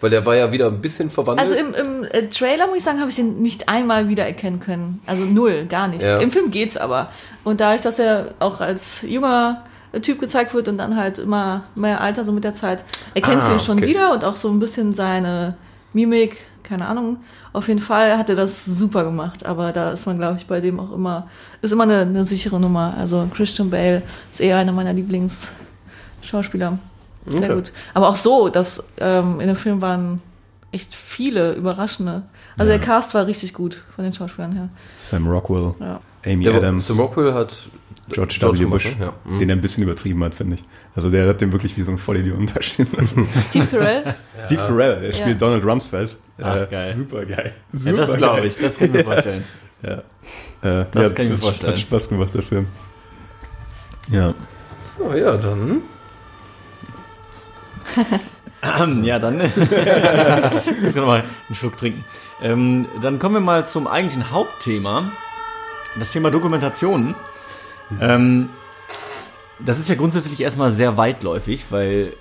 [0.00, 1.50] Weil der war ja wieder ein bisschen verwandelt.
[1.50, 5.00] Also im, im äh, Trailer, muss ich sagen, habe ich den nicht einmal wiedererkennen können.
[5.06, 6.02] Also null, gar nicht.
[6.02, 6.18] Ja.
[6.18, 7.10] Im Film geht's aber.
[7.44, 9.64] Und dadurch, dass er auch als junger
[10.00, 13.50] Typ gezeigt wird und dann halt immer mehr Alter, so mit der Zeit, erkennst Ah,
[13.50, 13.88] du ihn schon okay.
[13.88, 15.54] wieder und auch so ein bisschen seine
[15.92, 17.18] Mimik, keine Ahnung.
[17.52, 20.60] Auf jeden Fall hat er das super gemacht, aber da ist man, glaube ich, bei
[20.60, 21.28] dem auch immer,
[21.60, 22.94] ist immer eine, eine sichere Nummer.
[22.96, 24.02] Also Christian Bale
[24.32, 26.78] ist eher einer meiner Lieblingsschauspieler.
[27.26, 27.54] Sehr Okay.
[27.54, 27.72] gut.
[27.94, 30.20] Aber auch so, dass ähm, in dem Film waren
[30.72, 32.22] echt viele überraschende.
[32.56, 34.68] Also der Cast war richtig gut von den Schauspielern her.
[34.96, 36.00] Sam Rockwell, Ja.
[36.24, 37.56] Amy der Adams, Sam Rockwell hat
[38.10, 38.64] George, George W.
[38.66, 39.06] Bush, ne?
[39.06, 39.12] Ja.
[39.24, 39.38] Mhm.
[39.38, 40.62] den er ein bisschen übertrieben hat, finde ich.
[40.94, 43.26] Also der hat den wirklich wie so ein Vollidioten da stehen lassen.
[43.48, 44.14] Steve Carell.
[44.46, 45.16] Steve Carell, der Ja.
[45.16, 46.16] spielt Donald Rumsfeld.
[46.42, 46.94] Ach, Äh, geil.
[46.94, 47.52] Super geil.
[47.72, 48.46] ja, Super das glaube geil.
[48.46, 49.44] ich, das kann ich mir vorstellen.
[49.82, 49.92] Ja.
[49.92, 51.72] Äh, Das ja, kann ich mir vorstellen.
[51.72, 52.66] Hat Spaß gemacht, der Film.
[54.10, 54.34] Ja.
[54.98, 55.82] So, ja, dann.
[58.62, 59.40] Ähm, ja, dann.
[59.40, 62.04] ich muss noch mal einen Schluck trinken.
[62.42, 65.12] Ähm, dann kommen wir mal zum eigentlichen Hauptthema.
[65.98, 67.14] Das Thema Dokumentation.
[68.00, 68.50] Ähm,
[69.58, 72.14] das ist ja grundsätzlich erstmal sehr weitläufig, weil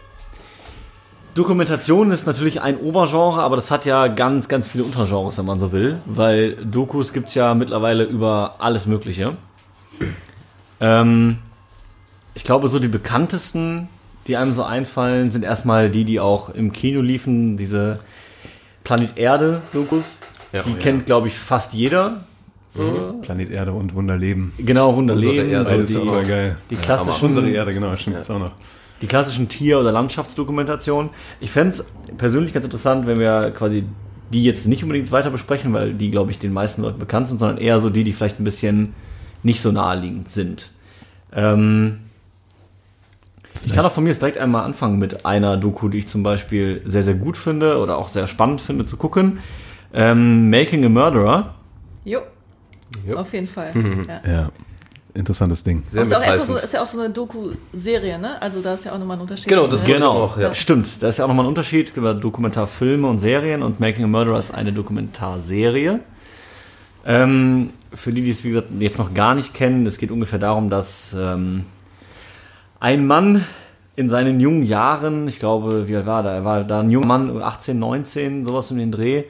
[1.36, 5.60] Dokumentation ist natürlich ein Obergenre, aber das hat ja ganz, ganz viele Untergenres, wenn man
[5.60, 9.38] so will, weil Dokus gibt's ja mittlerweile über alles Mögliche.
[10.82, 11.38] Ähm,
[12.34, 13.90] ich glaube, so die bekanntesten,
[14.28, 18.00] die einem so einfallen, sind erstmal die, die auch im Kino liefen, diese
[18.84, 20.20] Planet Erde-Dokus.
[20.52, 20.78] Ja, die ja.
[20.78, 22.24] kennt, glaube ich, fast jeder.
[22.70, 23.20] So.
[23.22, 24.54] Planet Erde und Wunderleben.
[24.58, 25.50] Genau, Unsere Wunderleben.
[25.50, 26.58] Erde, so Beides die, super geil.
[26.70, 28.52] die klassischen, Unsere Erde, genau, stimmt, das auch noch.
[29.02, 31.10] die klassischen Tier- oder Landschaftsdokumentationen.
[31.40, 31.86] Ich fände es
[32.18, 33.86] persönlich ganz interessant, wenn wir quasi
[34.32, 37.40] die jetzt nicht unbedingt weiter besprechen, weil die, glaube ich, den meisten Leuten bekannt sind,
[37.40, 38.94] sondern eher so die, die vielleicht ein bisschen
[39.42, 40.70] nicht so naheliegend sind.
[41.34, 42.00] Ähm,
[43.66, 46.24] ich kann auch von mir jetzt direkt einmal anfangen mit einer Doku, die ich zum
[46.24, 49.40] Beispiel sehr, sehr gut finde oder auch sehr spannend finde zu gucken.
[49.94, 51.56] Ähm, Making a Murderer.
[52.06, 52.20] Jo.
[53.08, 53.18] Jo.
[53.18, 53.72] Auf jeden Fall.
[54.08, 54.32] Ja.
[54.32, 54.50] Ja,
[55.14, 55.84] interessantes Ding.
[55.92, 58.42] Sehr Ist, auch erstmal so, ist ja auch so eine Doku-Serie, ne?
[58.42, 59.48] Also da ist ja auch nochmal ein Unterschied.
[59.48, 59.96] Genau, das ja.
[59.96, 60.54] Genau, Auch, ja.
[60.54, 61.02] stimmt.
[61.02, 61.92] Da ist ja auch nochmal ein Unterschied.
[61.96, 66.00] Ja Dokumentarfilme und Serien und Making a Murderer ist eine Dokumentarserie.
[67.06, 70.40] Ähm, für die, die es wie gesagt jetzt noch gar nicht kennen, es geht ungefähr
[70.40, 71.66] darum, dass ähm,
[72.80, 73.46] ein Mann
[73.96, 76.32] in seinen jungen Jahren, ich glaube, wie alt war der?
[76.32, 79.26] Er war da ein junger Mann, 18, 19, sowas um den Dreh,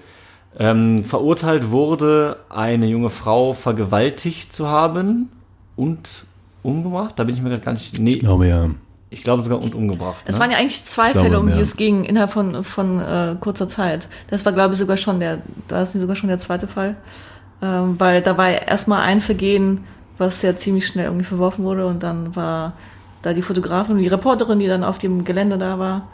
[0.58, 5.30] ähm, verurteilt wurde, eine junge Frau vergewaltigt zu haben
[5.76, 6.26] und
[6.62, 7.18] umgebracht.
[7.18, 7.98] Da bin ich mir gerade gar nicht.
[8.00, 8.70] Nee, Ich glaube ja.
[9.10, 10.24] ich glaube sogar und umgebracht.
[10.26, 10.42] Es ne?
[10.42, 11.62] waren ja eigentlich zwei glaube, Fälle, um die ja.
[11.62, 14.08] es ging, innerhalb von, von äh, kurzer Zeit.
[14.30, 16.96] Das war, glaube ich, sogar schon der, da ist sogar schon der zweite Fall.
[17.62, 19.84] Ähm, weil da war erstmal ein Vergehen,
[20.18, 22.74] was ja ziemlich schnell irgendwie verworfen wurde und dann war
[23.22, 26.08] da die Fotografin und die Reporterin, die dann auf dem Gelände da war.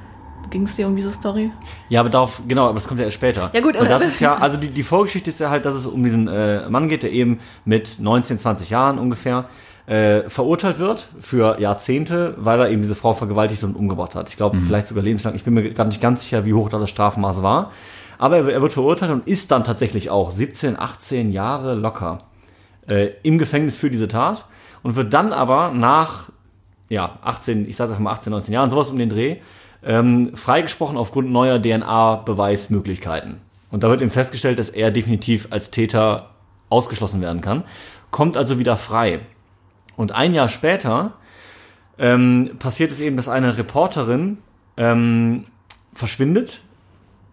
[0.52, 1.52] Ging es dir um diese Story?
[1.89, 3.50] Ja, aber darauf, genau, aber das kommt ja erst später.
[3.54, 5.86] Ja, gut, aber- das ist ja, also die, die Vorgeschichte ist ja halt, dass es
[5.88, 9.46] um diesen äh, Mann geht, der eben mit 19, 20 Jahren ungefähr
[9.88, 14.30] äh, verurteilt wird für Jahrzehnte, weil er eben diese Frau vergewaltigt und umgebracht hat.
[14.30, 15.36] Ich glaube, vielleicht sogar lebenslang.
[15.36, 17.72] Ich bin mir gerade nicht ganz sicher, wie hoch da das Strafmaß war.
[18.18, 22.20] Aber er, er wird verurteilt und ist dann tatsächlich auch 17, 18 Jahre locker
[22.88, 24.46] äh, im Gefängnis für diese Tat
[24.84, 26.30] und wird dann aber nach
[26.89, 29.38] ja, 18, ich sage einfach mal 18, 19 Jahren, sowas um den Dreh,
[29.84, 33.41] ähm, freigesprochen aufgrund neuer DNA-Beweismöglichkeiten.
[33.71, 36.32] Und da wird eben festgestellt, dass er definitiv als Täter
[36.69, 37.63] ausgeschlossen werden kann,
[38.12, 39.19] kommt also wieder frei.
[39.95, 41.13] Und ein Jahr später
[41.98, 44.38] ähm, passiert es eben, dass eine Reporterin
[44.78, 45.45] ähm,
[45.93, 46.62] verschwindet,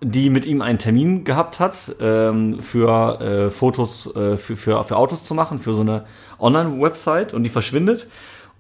[0.01, 4.97] die mit ihm einen Termin gehabt hat, ähm, für äh, Fotos äh, für, für, für
[4.97, 6.05] Autos zu machen, für so eine
[6.39, 8.09] Online-Website und die verschwindet.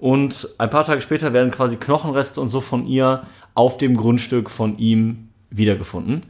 [0.02, 3.22] Und ein paar Tage später werden quasi Knochenreste und so von ihr
[3.54, 6.22] auf dem Grundstück von ihm wiedergefunden.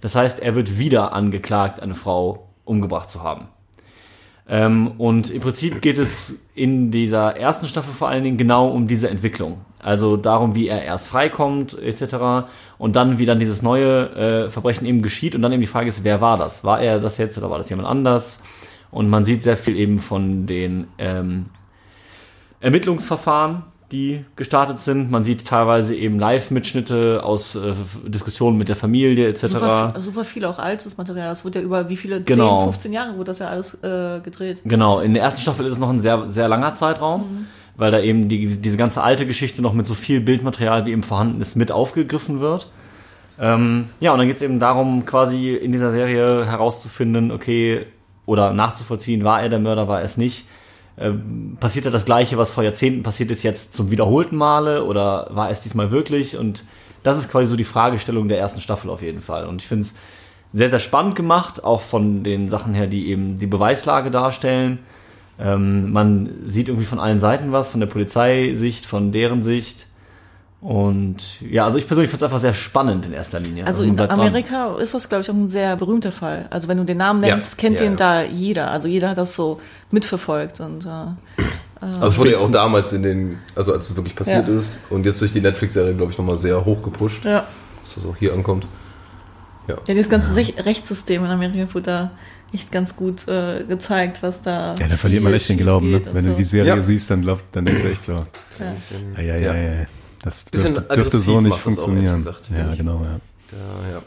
[0.00, 3.46] Das heißt, er wird wieder angeklagt, eine Frau umgebracht zu haben.
[4.48, 8.88] Ähm, und im Prinzip geht es in dieser ersten Staffel vor allen Dingen genau um
[8.88, 9.58] diese Entwicklung.
[9.80, 12.48] Also darum, wie er erst freikommt, etc.
[12.78, 14.10] Und dann, wie dann dieses neue
[14.46, 15.36] äh, Verbrechen eben geschieht.
[15.36, 16.64] Und dann eben die Frage ist, wer war das?
[16.64, 18.42] War er das jetzt oder war das jemand anders?
[18.90, 21.46] Und man sieht sehr viel eben von den ähm,
[22.60, 25.10] Ermittlungsverfahren, die gestartet sind.
[25.10, 27.72] Man sieht teilweise eben Live-Mitschnitte aus äh,
[28.06, 29.46] Diskussionen mit der Familie, etc.
[29.46, 31.28] Super, super viel auch altes Material.
[31.28, 32.64] Das wird ja über wie viele, Genau.
[32.64, 34.62] 10, 15 Jahre wurde das ja alles äh, gedreht.
[34.64, 37.46] Genau, in der ersten Staffel ist es noch ein sehr, sehr langer Zeitraum,
[37.76, 41.02] weil da eben die, diese ganze alte Geschichte noch mit so viel Bildmaterial, wie eben
[41.02, 42.68] vorhanden ist, mit aufgegriffen wird.
[43.40, 47.86] Ähm, ja, und dann geht es eben darum, quasi in dieser Serie herauszufinden, okay,
[48.26, 50.46] oder nachzuvollziehen, war er der Mörder, war er es nicht.
[50.98, 55.28] Ähm, passiert ja das Gleiche, was vor Jahrzehnten passiert ist, jetzt zum wiederholten Male oder
[55.30, 56.36] war es diesmal wirklich?
[56.36, 56.64] Und
[57.02, 59.46] das ist quasi so die Fragestellung der ersten Staffel auf jeden Fall.
[59.46, 59.94] Und ich finde es
[60.52, 64.80] sehr, sehr spannend gemacht, auch von den Sachen her, die eben die Beweislage darstellen.
[65.38, 69.86] Ähm, man sieht irgendwie von allen Seiten was, von der Polizeisicht, von deren Sicht.
[70.60, 73.66] Und ja, also ich persönlich fand es einfach sehr spannend in erster Linie.
[73.66, 74.20] Also man in bleibt dran.
[74.20, 76.48] Amerika ist das, glaube ich, auch ein sehr berühmter Fall.
[76.50, 77.34] Also wenn du den Namen Ja.
[77.36, 77.96] nennst, kennt Ja, den ja.
[77.96, 78.70] da jeder.
[78.70, 79.58] Also jeder hat das so
[79.90, 80.60] mitverfolgt.
[80.60, 80.88] Und äh,
[81.80, 84.54] Also es wurde ja auch damals in den, also als es wirklich passiert Ja.
[84.54, 87.46] ist und jetzt durch die Netflix-Serie, glaube ich, nochmal sehr hoch gepusht, ja.
[87.82, 88.66] dass das auch hier ankommt.
[89.66, 92.10] ja, dieses ganze Rechtssystem in Amerika wurde da
[92.52, 94.74] echt ganz gut äh, gezeigt, was da.
[94.78, 96.02] Ja, da verliert man echt den Glauben, ne?
[96.04, 96.50] Wenn und du die so.
[96.50, 96.82] Serie Ja.
[96.82, 98.22] siehst, dann, glaubst, dann denkst du echt so, Ja.
[99.16, 99.54] ja, ja, ja, Ja.
[99.54, 99.86] ja.
[100.22, 102.16] Das dürfte, dürfte so nicht funktionieren.
[102.16, 103.20] gesagt, ja, genau, ja.
[103.52, 104.02] Ja, ja.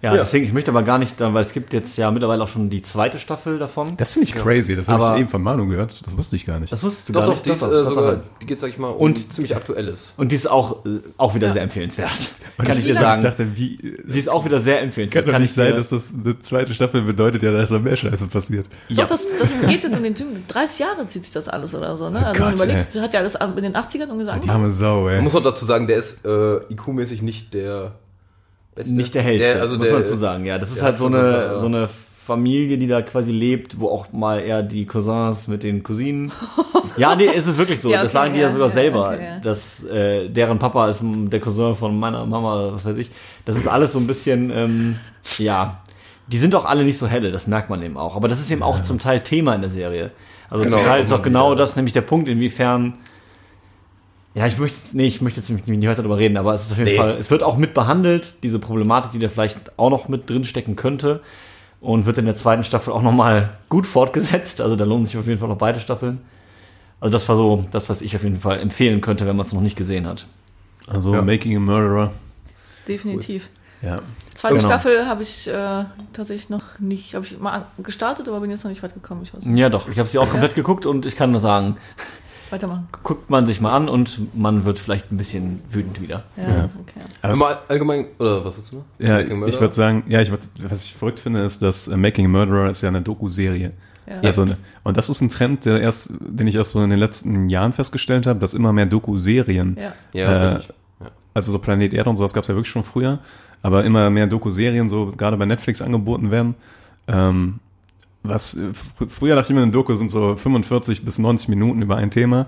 [0.00, 0.20] Ja, Ja.
[0.20, 2.82] deswegen, ich möchte aber gar nicht, weil es gibt jetzt ja mittlerweile auch schon die
[2.82, 3.96] zweite Staffel davon.
[3.96, 4.76] Das finde ich crazy.
[4.76, 6.00] Das habe ich eben von Manu gehört.
[6.06, 6.72] Das wusste ich gar nicht.
[6.72, 7.46] Das wusstest du Doch, gar doch, nicht.
[7.46, 8.20] die ist Doch, äh, doch, sogar, doch.
[8.40, 10.14] die geht, sag ich mal, um Und- ziemlich aktuelles.
[10.16, 12.10] Und die ist auch, äh, auch wieder sehr empfehlenswert.
[12.58, 13.22] Kann ich dir Ich sagen.
[13.24, 15.26] dachte, wie, Sie ist auch wieder sehr kann empfehlenswert.
[15.26, 17.78] doch Kann nicht ich sein, dir, dass das eine zweite Staffel bedeutet, ja, dass da
[17.80, 18.66] mehr Scheiße passiert.
[18.88, 19.02] ja.
[19.02, 20.44] Doch, das, das geht jetzt um den Typen.
[20.46, 22.24] 30 Jahre zieht sich das alles oder so, ne?
[22.24, 25.08] Also Gott, man überlegt, hat ja alles in den 80ern irgendwie so Die arme Sau,
[25.08, 25.16] ey.
[25.16, 26.28] Man muss auch dazu sagen, der ist äh,
[26.72, 27.92] IQ-mäßig nicht der
[28.78, 28.94] Beste.
[28.94, 30.46] nicht der hellste, Der, also muss der, man dazu sagen.
[30.46, 34.12] Ja, das ist halt so eine, so eine Familie, die da quasi lebt, wo auch
[34.12, 36.32] mal eher die Cousins mit den Cousinen.
[36.96, 37.90] Ja, nee, es ist wirklich so.
[37.90, 40.88] Ja, das okay, sagen die ja ja, sogar ja, selber, okay, dass äh, deren Papa
[40.88, 43.12] ist der Cousin von meiner Mama, was weiß ich.
[43.44, 44.96] Das ist alles so ein bisschen, ähm,
[45.38, 45.80] ja.
[46.26, 48.16] Die sind auch alle nicht so helle, das merkt man eben auch.
[48.16, 50.10] Aber das ist eben auch zum Teil Thema in der Serie.
[50.50, 52.94] Also Genau, zum Teil ist auch genau das, nämlich der Punkt, inwiefern
[54.34, 56.66] ja, ich möchte jetzt, nee, ich möchte jetzt nicht, nicht weiter darüber reden, aber es
[56.66, 56.96] ist auf jeden Nee.
[56.96, 60.44] Fall, es wird auch mit behandelt, diese Problematik, die da vielleicht auch noch mit drin
[60.44, 61.20] stecken könnte
[61.80, 64.60] und wird in der zweiten Staffel auch nochmal gut fortgesetzt.
[64.60, 66.20] Also da lohnen sich auf jeden Fall noch beide Staffeln.
[67.00, 69.52] Also das war so das, was ich auf jeden Fall empfehlen könnte, wenn man es
[69.52, 70.26] noch nicht gesehen hat.
[70.88, 71.22] Also Ja.
[71.22, 72.12] Making a Murderer.
[72.86, 73.50] Definitiv.
[73.82, 73.96] Ja.
[74.34, 74.66] Zweite Genau.
[74.66, 78.70] Staffel habe ich äh, tatsächlich noch nicht, habe ich mal gestartet, aber bin jetzt noch
[78.70, 79.22] nicht weit gekommen.
[79.22, 79.58] Ich weiß nicht.
[79.58, 79.88] Ja, doch.
[79.88, 81.76] Ich habe sie auch komplett geguckt und ich kann nur sagen,
[82.50, 82.88] Weitermachen.
[83.02, 86.24] guckt man sich mal an und man wird vielleicht ein bisschen wütend wieder.
[86.36, 86.68] Ja, Ja.
[86.80, 87.00] okay.
[87.22, 88.84] Aber allgemein, oder was willst du noch?
[88.98, 92.26] ja, ich würde sagen, ja, ich würd, was ich verrückt finde, ist, dass äh, Making
[92.26, 93.70] a Murderer ist ja eine Doku-Serie.
[94.06, 94.20] Ja.
[94.22, 94.46] Also,
[94.84, 97.74] und das ist ein Trend, der erst, den ich erst so in den letzten Jahren
[97.74, 99.92] festgestellt habe, dass immer mehr Doku-Serien Ja.
[100.14, 100.74] Ja, äh, richtig.
[101.00, 101.06] Ja.
[101.34, 103.18] also so Planet Erde und sowas gab es ja wirklich schon früher,
[103.60, 106.54] aber immer mehr Doku-Serien so gerade bei Netflix angeboten werden.
[107.06, 107.58] Ähm,
[108.22, 111.82] was äh, fr früher dachte ich mir, eine Doku sind so 45 bis 90 Minuten
[111.82, 112.46] über ein Thema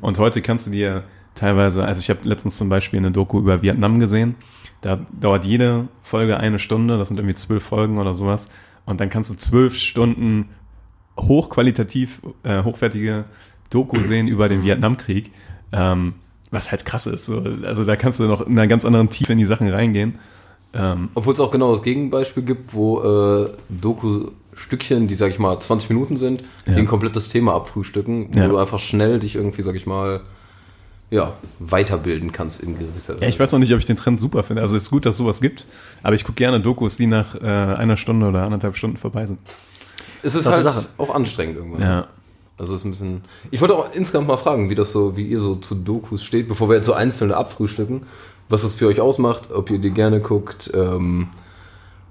[0.00, 1.04] und heute kannst du dir
[1.34, 4.34] teilweise, also ich habe letztens zum Beispiel eine Doku über Vietnam gesehen,
[4.80, 8.50] da dauert jede Folge eine Stunde, das sind irgendwie zwölf Folgen oder sowas
[8.84, 10.48] und dann kannst du zwölf Stunden
[11.18, 13.24] hochqualitativ, äh, hochwertige
[13.70, 15.30] Doku sehen über den Vietnamkrieg,
[15.72, 16.14] ähm,
[16.50, 17.26] was halt krass ist.
[17.26, 17.42] So.
[17.64, 20.18] Also da kannst du noch in einer ganz anderen Tiefe in die Sachen reingehen.
[20.74, 23.50] Ähm, Obwohl es auch genau das Gegenbeispiel gibt, wo äh,
[24.52, 28.48] Doku-Stückchen, die, sag ich mal, 20 Minuten sind, die ein komplettes Thema abfrühstücken, wo Ja.
[28.48, 30.20] du einfach schnell dich irgendwie, sag ich mal,
[31.10, 34.42] ja, weiterbilden kannst in gewisser ja, ich weiß noch nicht, ob ich den Trend super
[34.42, 34.62] finde.
[34.62, 35.66] Also es ist gut, dass sowas gibt,
[36.02, 39.38] aber ich gucke gerne Dokus, die nach äh, einer Stunde oder anderthalb Stunden vorbei sind.
[40.22, 40.86] Es ist Das halt Sache.
[40.96, 41.82] auch anstrengend irgendwann.
[41.82, 42.06] Ja.
[42.56, 43.20] Also es ist ein bisschen.
[43.50, 46.48] Ich wollte auch insgesamt mal fragen, wie das so, wie ihr so zu Dokus steht,
[46.48, 48.02] bevor wir jetzt so einzelne abfrühstücken,
[48.48, 51.28] was es für euch ausmacht, ob ihr die gerne guckt, ähm,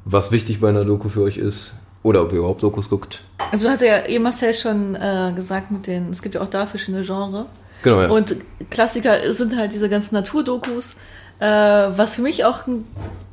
[0.06, 3.24] was wichtig bei einer Doku für euch ist, oder ob ihr überhaupt Dokus guckt.
[3.52, 6.66] Also hatte ja eh Marcel schon äh, gesagt mit den, es gibt ja auch da
[6.66, 7.46] verschiedene Genre.
[7.84, 8.10] Genau, ja.
[8.10, 8.36] Und
[8.70, 10.96] Klassiker sind halt diese ganzen Naturdokus.
[11.40, 12.86] Äh, was für mich auch ein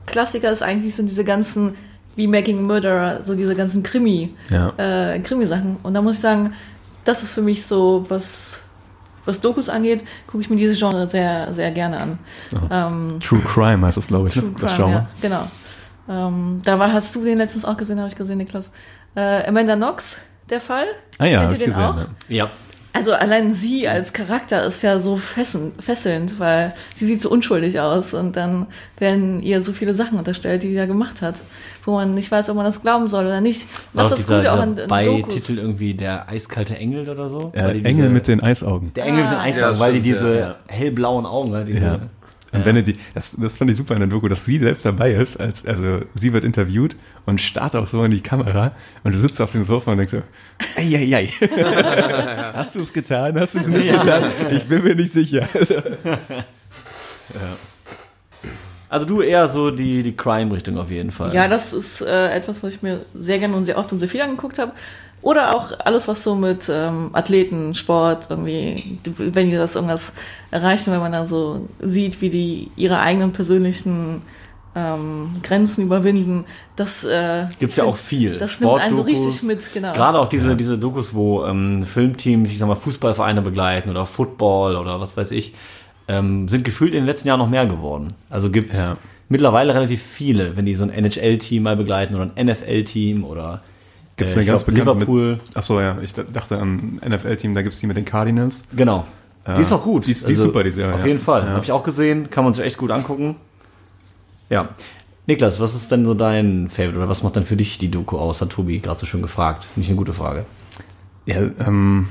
[0.06, 1.74] Klassiker ist eigentlich, sind diese ganzen,
[2.16, 4.72] wie Making Murderer, so diese ganzen Krimi, Ja.
[4.78, 5.76] äh, Krimi-Sachen.
[5.82, 6.54] Und da muss ich sagen,
[7.04, 8.60] das ist für mich so, was,
[9.26, 12.18] was Dokus angeht, gucke ich mir diese Genre sehr, sehr gerne an.
[12.70, 14.50] Ähm, True Crime heißt das, glaube ich, True ne?
[14.58, 14.92] das Crime, Genre.
[14.92, 15.48] ja, genau.
[16.08, 18.72] Ähm, da war, hast du den letztens auch gesehen, habe ich gesehen, Niklas.
[19.14, 20.18] Äh, Amanda Knox,
[20.50, 20.84] der Fall.
[21.18, 21.84] Ah ja, Kennt ihr ich den gesehen.
[21.84, 21.96] auch?
[22.28, 22.44] Ja.
[22.44, 22.50] Ja.
[22.94, 27.78] Also allein sie als Charakter ist ja so fesselnd, fesselnd, weil sie sieht so unschuldig
[27.78, 28.66] aus und dann
[28.98, 31.42] werden ihr so viele Sachen unterstellt, die sie da gemacht hat,
[31.84, 33.68] wo man nicht weiß, ob man das glauben soll oder nicht.
[33.92, 34.88] Das ist das Gute auch an, an Dokus.
[34.88, 37.52] Beititel irgendwie der eiskalte Engel oder so?
[37.54, 38.92] Ja, Weil die Engel diese- mit den Eisaugen.
[38.94, 40.54] Der Engel mit den Ah, Eisaugen, ja, weil die diese ja.
[40.66, 41.68] hellblauen Augen hat.
[42.50, 42.58] Diese, Ja.
[42.58, 44.86] Und wenn er die, das, das fand ich super in der Doku, dass sie selbst
[44.86, 48.72] dabei ist, als, also sie wird interviewt und starrt auch so in die Kamera
[49.04, 50.22] und du sitzt auf dem Sofa und denkst so,
[50.76, 51.26] ei, ei, ei.
[52.54, 53.38] Hast du es getan?
[53.38, 54.30] Hast du es nicht getan?
[54.50, 55.46] Ich bin mir nicht sicher.
[58.90, 61.34] Also du eher so die, die Crime-Richtung auf jeden Fall.
[61.34, 64.08] Ja, das ist äh, etwas, was ich mir sehr gerne und sehr oft und sehr
[64.08, 64.72] viel angeguckt habe.
[65.28, 70.14] Oder auch alles, was so mit ähm, Athleten, Sport, irgendwie, wenn die das irgendwas
[70.50, 74.22] erreichen, wenn man da so sieht, wie die ihre eigenen persönlichen
[74.74, 78.38] ähm, Grenzen überwinden, das äh, Gibt's ja auch viel.
[78.38, 79.92] Das nimmt einen so richtig mit, genau.
[79.92, 84.76] Gerade auch diese, diese Dokus, wo ähm, Filmteams, ich sag mal, Fußballvereine begleiten oder Football
[84.76, 85.52] oder was weiß ich,
[86.08, 88.08] ähm, sind gefühlt in den letzten Jahren noch mehr geworden.
[88.30, 88.96] Also gibt's Ja.
[89.28, 93.60] mittlerweile relativ viele, wenn die so ein NHL-Team mal begleiten oder ein NFL-Team oder
[94.18, 95.30] Gibt's äh, eine ganz glaub, bekannte Liverpool.
[95.36, 98.64] Mit, achso, ja, ich dachte an NFL-Team, da gibt's die mit den Cardinals.
[98.76, 99.06] Genau.
[99.56, 100.02] Die ist auch gut.
[100.02, 101.06] Also Die ist- die ist super, die Serie, Auf ja.
[101.06, 101.42] jeden Fall.
[101.46, 101.52] Ja.
[101.52, 102.28] Habe ich auch gesehen.
[102.28, 103.36] Kann man sich echt gut angucken.
[104.50, 104.68] Ja.
[105.26, 108.18] Niklas, was ist denn so dein Favorite oder was macht denn für dich die Doku
[108.18, 108.42] aus?
[108.42, 109.64] Hat Tobi gerade so schön gefragt.
[109.64, 110.44] Finde ich eine gute Frage.
[111.24, 112.08] Ja, ähm,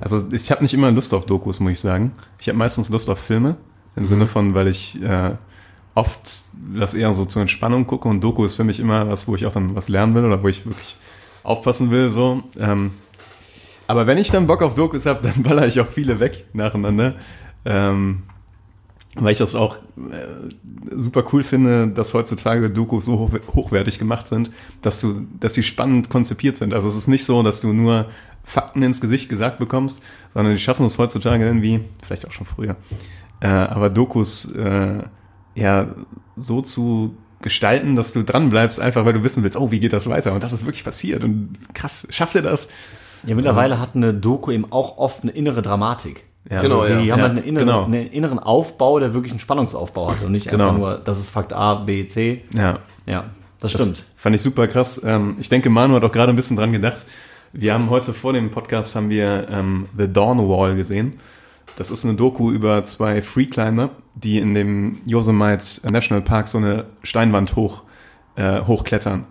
[0.00, 2.12] also ich habe nicht immer Lust auf Dokus, muss ich sagen.
[2.40, 3.56] Ich habe meistens Lust auf Filme,
[3.96, 5.32] im Sinne von, weil ich äh,
[5.94, 6.40] oft
[6.76, 9.46] das eher so zur Entspannung gucke und Doku ist für mich immer was, wo ich
[9.46, 10.96] auch dann was lernen will oder wo ich wirklich
[11.42, 12.10] aufpassen will.
[12.10, 12.42] So.
[12.58, 12.92] Ähm,
[13.86, 17.14] aber wenn ich dann Bock auf Dokus habe, dann baller ich auch viele weg nacheinander.
[17.64, 18.22] Ähm,
[19.14, 24.26] weil ich das auch äh, super cool finde, dass heutzutage Dokus so hoch, hochwertig gemacht
[24.26, 24.50] sind,
[24.80, 26.72] dass du, dass die spannend konzipiert sind.
[26.72, 28.06] Also es ist nicht so, dass du nur
[28.44, 30.02] Fakten ins Gesicht gesagt bekommst,
[30.32, 32.76] sondern die schaffen es heutzutage irgendwie, vielleicht auch schon früher,
[33.40, 35.02] äh, aber Dokus äh,
[35.54, 35.86] ja
[36.36, 39.92] so zu gestalten, dass du dran bleibst, einfach weil du wissen willst, oh, wie geht
[39.92, 40.32] das weiter?
[40.32, 42.68] Und das ist wirklich passiert und krass, schafft er das?
[43.24, 46.24] Ja, mittlerweile hat eine Doku eben auch oft eine innere Dramatik.
[46.50, 46.98] Ja, Genau, die ja.
[46.98, 47.84] haben Ja, halt eine innere, genau.
[47.84, 50.64] einen inneren Aufbau, der wirklich einen Spannungsaufbau hat und nicht Genau.
[50.68, 52.44] einfach nur, das ist Fakt A, B, C.
[52.54, 53.24] Ja, Ja,
[53.60, 54.04] das, Das stimmt.
[54.16, 55.00] Fand ich super krass.
[55.04, 57.04] Ähm, ich denke, Manu hat auch gerade ein bisschen dran gedacht.
[57.52, 61.20] Wir haben heute vor dem Podcast haben wir ähm, The Dawn Wall gesehen.
[61.76, 66.86] Das ist eine Doku über zwei Freeclimber, die in dem Yosemite National Park so eine
[67.02, 67.82] Steinwand hoch,
[68.36, 69.24] äh, hochklettern.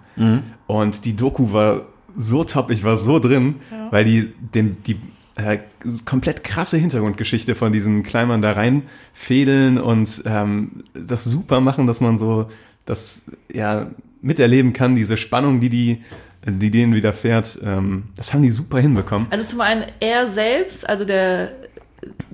[0.67, 1.84] Und die Doku war
[2.15, 3.56] so top, ich war so drin,
[3.91, 4.99] weil die den, die
[5.36, 5.60] äh,
[6.06, 12.17] komplett krasse Hintergrundgeschichte von diesen Climbern da reinfädeln und ähm, das super machen, dass man
[12.17, 12.47] so
[12.86, 16.01] das ja miterleben kann, diese Spannung, die die
[16.45, 17.60] die denen widerfährt.
[17.63, 19.27] Ähm, das haben die super hinbekommen.
[19.30, 21.51] Also zum einen er selbst, also der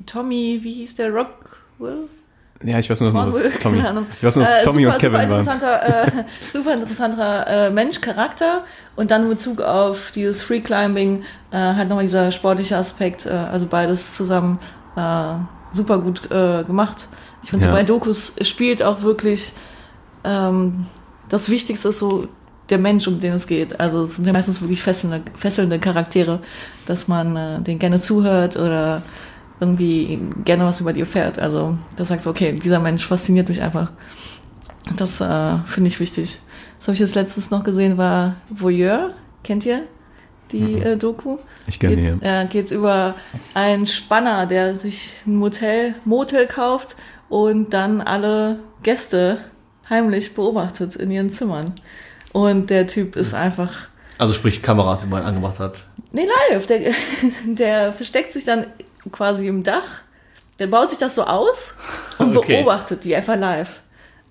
[0.06, 2.04] Tommy, wie hieß der Rockwell?
[2.64, 3.78] Ja, ich weiß nur, dass das Tommy.
[4.14, 5.40] Ich weiß nur, dass Äh, Tommy super, und Kevin super waren.
[5.40, 6.12] interessanter, äh,
[6.52, 8.64] super interessanter äh, Mensch, Charakter
[8.96, 13.30] und dann in Bezug auf dieses Free Climbing äh, halt nochmal dieser sportliche Aspekt, äh,
[13.30, 14.58] also beides zusammen
[14.96, 15.34] äh,
[15.72, 17.08] super gut äh, gemacht.
[17.44, 17.72] Ich finde, Ja.
[17.72, 19.54] so bei Dokus spielt auch wirklich
[20.24, 20.88] ähm,
[21.30, 22.28] das Wichtigste ist so
[22.70, 23.80] der Mensch, um den es geht.
[23.80, 26.40] Also es sind ja meistens wirklich fesselnde, fesselnde Charaktere,
[26.88, 29.04] dass man äh, denen gerne zuhört oder
[29.60, 31.40] irgendwie gerne was über die erfährt.
[31.40, 33.92] Also da sagst du, okay, dieser Mensch fasziniert mich einfach.
[34.96, 36.40] Das äh, finde ich wichtig.
[36.78, 39.14] Was habe ich jetzt letztens noch gesehen, war Voyeur.
[39.44, 39.84] Kennt ihr
[40.52, 41.38] die äh, Doku?
[41.68, 42.26] Ich kenne geht, die.
[42.26, 43.16] äh, geht's über
[43.54, 46.96] einen Spanner, der sich ein Motel, Motel kauft
[47.30, 49.40] und dann alle Gäste
[49.90, 51.74] heimlich beobachtet in ihren Zimmern.
[52.32, 55.86] Und der Typ ist einfach, Also sprich Kameras überall angemacht hat.
[56.12, 56.66] nee, live.
[56.68, 56.80] Der,
[57.46, 58.68] der versteckt sich dann
[59.12, 59.84] quasi im Dach.
[60.60, 61.74] Der baut sich das so aus
[62.18, 62.58] und Okay.
[62.64, 63.80] beobachtet die einfach live.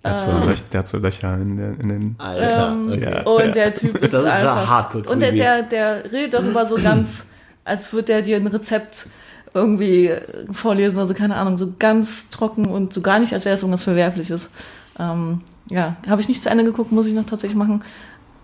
[0.03, 2.15] Der hat so, Löch, der hat so Löcher in, der, in den.
[2.19, 2.69] Alter.
[2.73, 3.23] Ähm, okay.
[3.25, 4.69] Und der Typ ist Das ist ja einfach.
[4.69, 7.27] hardcore und der, der, der redet darüber so ganz,
[7.65, 9.07] als würde der dir ein Rezept
[9.55, 10.13] irgendwie
[10.53, 13.83] vorlesen, also keine Ahnung, so ganz trocken und so gar nicht, als wäre es irgendwas
[13.85, 14.51] Verwerfliches.
[14.99, 17.83] Ähm, ja, habe ich nicht zu Ende geguckt, muss ich noch tatsächlich machen.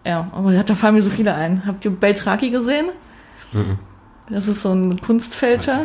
[0.04, 1.64] Ja, aber da fallen mir so viele ein.
[1.66, 2.86] Habt ihr Beltraki gesehen?
[4.28, 5.80] Das ist so ein Kunstfälscher.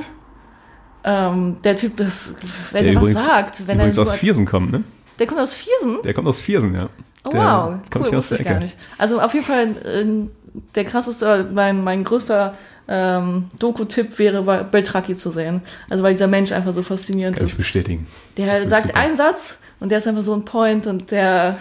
[1.10, 2.36] Ähm, der Typ ist,
[2.72, 4.84] wenn der er übrigens, was sagt, wenn übrigens er aus Viersen kommt, ne?
[5.20, 6.02] der kommt aus Viersen.
[6.04, 6.90] Der kommt aus Viersen, ja.
[7.24, 8.64] Oh, der wow, kommt cool, hier aus der ich gar Ecke.
[8.64, 8.78] nicht.
[8.98, 10.32] Also auf jeden Fall ähm,
[10.76, 12.56] der krasseste, mein, mein größter
[12.88, 15.62] ähm, Doku-Tipp wäre, Beltraki zu sehen.
[15.90, 17.58] Also weil dieser Mensch einfach so faszinierend Kann ich ist.
[17.58, 18.08] bestätigen.
[18.36, 19.00] Das Der wird sagt super.
[19.00, 21.58] einen Satz und der ist einfach so ein Point und der,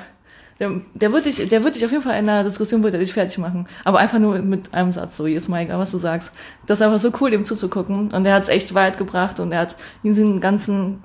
[0.59, 3.01] der, der wird dich, der wird dich auf jeden Fall in einer Diskussion wird er
[3.01, 3.67] dich fertig machen.
[3.85, 6.33] Aber einfach nur mit einem Satz, so Mal, egal was du sagst.
[6.67, 8.11] Das ist einfach so cool, dem zuzugucken.
[8.13, 11.03] Und der hat es echt weit gebracht und er hat in diesen ganzen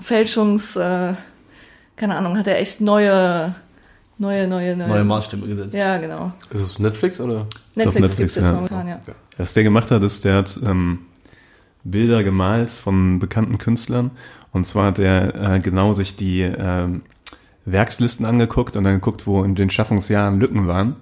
[0.00, 1.14] Fälschungs, äh,
[1.96, 3.54] keine Ahnung, hat er echt neue,
[4.18, 5.74] neue, neue, neue, Neue Maßstäbe gesetzt.
[5.74, 6.32] Ja, genau.
[6.50, 7.46] Ist es Netflix oder?
[7.74, 8.52] Ist auf Netflix, Netflix, gibt's jetzt ja.
[8.52, 9.00] momentan, ja.
[9.36, 11.00] Was der gemacht hat, ist, der hat ähm,
[11.82, 14.12] Bilder gemalt von bekannten Künstlern.
[14.52, 17.02] Und zwar hat er äh, genau sich die ähm,
[17.72, 20.96] Werkslisten angeguckt und dann geguckt, wo in den Schaffungsjahren Lücken waren.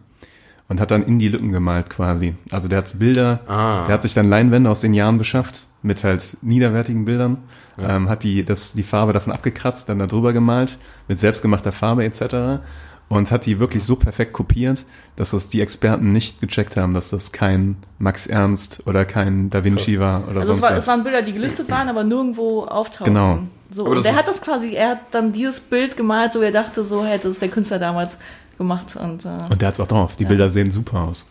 [0.68, 2.35] Und hat dann in die Lücken gemalt quasi.
[2.50, 3.85] Also der hat Bilder, Ah.
[3.87, 7.38] der hat sich dann Leinwände aus den Jahren beschafft mit halt niederwertigen Bildern,
[7.79, 10.76] ähm, hat die, das, die Farbe davon abgekratzt, dann da drüber gemalt
[11.07, 12.61] mit selbstgemachter Farbe etc.
[13.09, 17.11] Und hat die wirklich so perfekt kopiert, dass das die Experten nicht gecheckt haben, dass
[17.11, 20.79] das kein Max Ernst oder kein Da Vinci war oder Also es, sonst war, was.
[20.83, 23.14] es waren Bilder, die gelistet waren, aber nirgendwo auftauchten.
[23.14, 23.38] Genau.
[23.70, 26.85] So, und der hat das quasi, er hat dann dieses Bild gemalt, so er dachte,
[26.85, 28.18] so hätte es der Künstler damals
[28.59, 28.96] gemacht.
[28.96, 30.16] Und, äh, Und der hat's auch drauf.
[30.16, 30.29] Die Ja.
[30.29, 31.26] Bilder sehen super aus.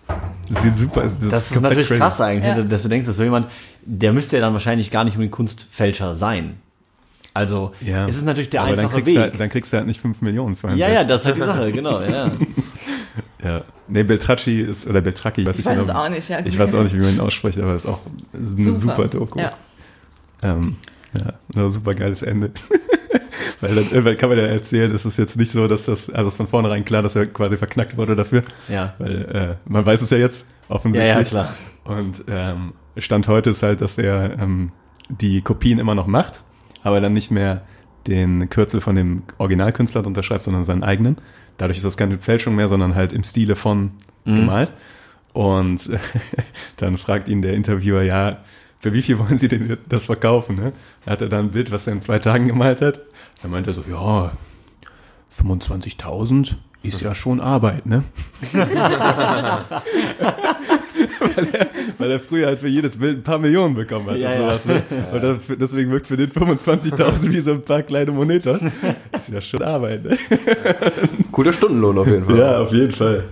[0.50, 2.00] Das sieht super Das, Das ist natürlich crazy.
[2.00, 2.62] krass eigentlich, Ja.
[2.64, 3.48] dass du denkst, dass so jemand,
[3.86, 6.58] der müsste ja dann wahrscheinlich gar nicht unbedingt Kunstfälscher sein.
[7.34, 8.08] Also, Ja.
[8.08, 9.16] es ist natürlich der Aber dann einfache kriegst, Weg.
[9.16, 10.98] du halt, dann kriegst du halt nicht 5 Millionen für ein ja, Bild.
[11.00, 12.32] ja, das ist halt die Sache, genau, ja.
[13.44, 13.62] Ja.
[13.88, 16.04] Nee, Beltracci ist, oder Beltracchi, weiß ich ich weiß es genau.
[16.06, 16.40] auch nicht, ja.
[16.44, 18.00] Ich weiß auch nicht, wie man ihn ausspricht, aber das ist auch
[18.34, 19.40] eine super, Doku.
[19.40, 19.52] Ja.
[20.44, 20.78] Ähm,
[21.56, 22.52] ja, super geiles Ende.
[23.62, 26.28] Weil dann irgendwann kann man ja erzählen, es ist jetzt nicht so, dass das, also
[26.28, 28.44] es ist von vornherein klar, dass er quasi verknackt wurde dafür.
[28.68, 28.94] Ja.
[28.98, 29.22] Weil
[29.66, 31.16] äh, man weiß es ja jetzt Ja, offensichtlich.
[31.18, 31.54] ja, klar.
[31.86, 34.72] Und ähm, Stand heute ist halt, dass er ähm,
[35.10, 36.44] die Kopien immer noch macht,
[36.84, 37.62] aber dann nicht mehr
[38.08, 41.18] den Kürzel von dem Originalkünstler unterschreibt, sondern seinen eigenen.
[41.58, 43.92] Dadurch ist das keine Fälschung mehr, sondern halt im Stile von
[44.26, 44.72] gemalt.
[45.34, 45.90] Und
[46.78, 48.40] dann fragt ihn der Interviewer, ja,
[48.86, 50.58] für wie viel wollen Sie denn das verkaufen?
[50.58, 50.72] Ne?
[51.06, 53.00] Da hat er dann ein Bild, was er in zwei Tagen gemalt hat.
[53.42, 54.32] Dann meint er so, ja,
[55.42, 58.04] 25.000 ist ja schon Arbeit, ne?
[58.54, 58.68] weil,
[61.52, 61.68] er,
[61.98, 64.40] weil er früher halt für jedes Bild ein paar Millionen bekommen hat Ja, und ja.
[64.42, 64.66] sowas.
[64.68, 64.84] Ne?
[65.12, 68.62] Und dann, deswegen wirkt für den 25.000 wie so ein paar kleine Monetos.
[69.12, 70.16] Das ist ja schon Arbeit, ne?
[71.32, 72.38] Cooler Stundenlohn auf jeden Fall.
[72.38, 73.24] Ja, auf jeden Fall.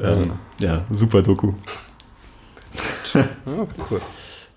[0.00, 1.52] Ähm, ja, super Doku.
[3.14, 3.28] Ja,
[3.88, 4.00] cool.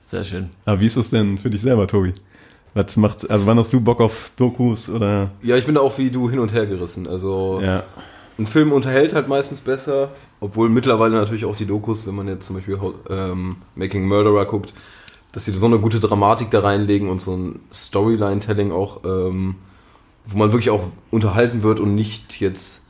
[0.09, 0.49] Sehr schön.
[0.65, 2.13] Aber wie ist das denn für dich selber, Tobi?
[2.73, 5.31] Was macht, also wann hast du Bock auf Dokus oder?
[5.41, 7.07] Ja, ich bin da auch wie du hin und her gerissen.
[7.07, 7.83] Also Ja.
[8.37, 12.45] ein Film unterhält halt meistens besser, obwohl mittlerweile natürlich auch die Dokus, wenn man jetzt
[12.47, 12.79] zum Beispiel
[13.09, 14.73] ähm, Making Murderer guckt,
[15.31, 19.55] dass sie so eine gute Dramatik da reinlegen und so ein Storyline-Telling auch, ähm,
[20.25, 22.83] wo man wirklich auch unterhalten wird und nicht jetzt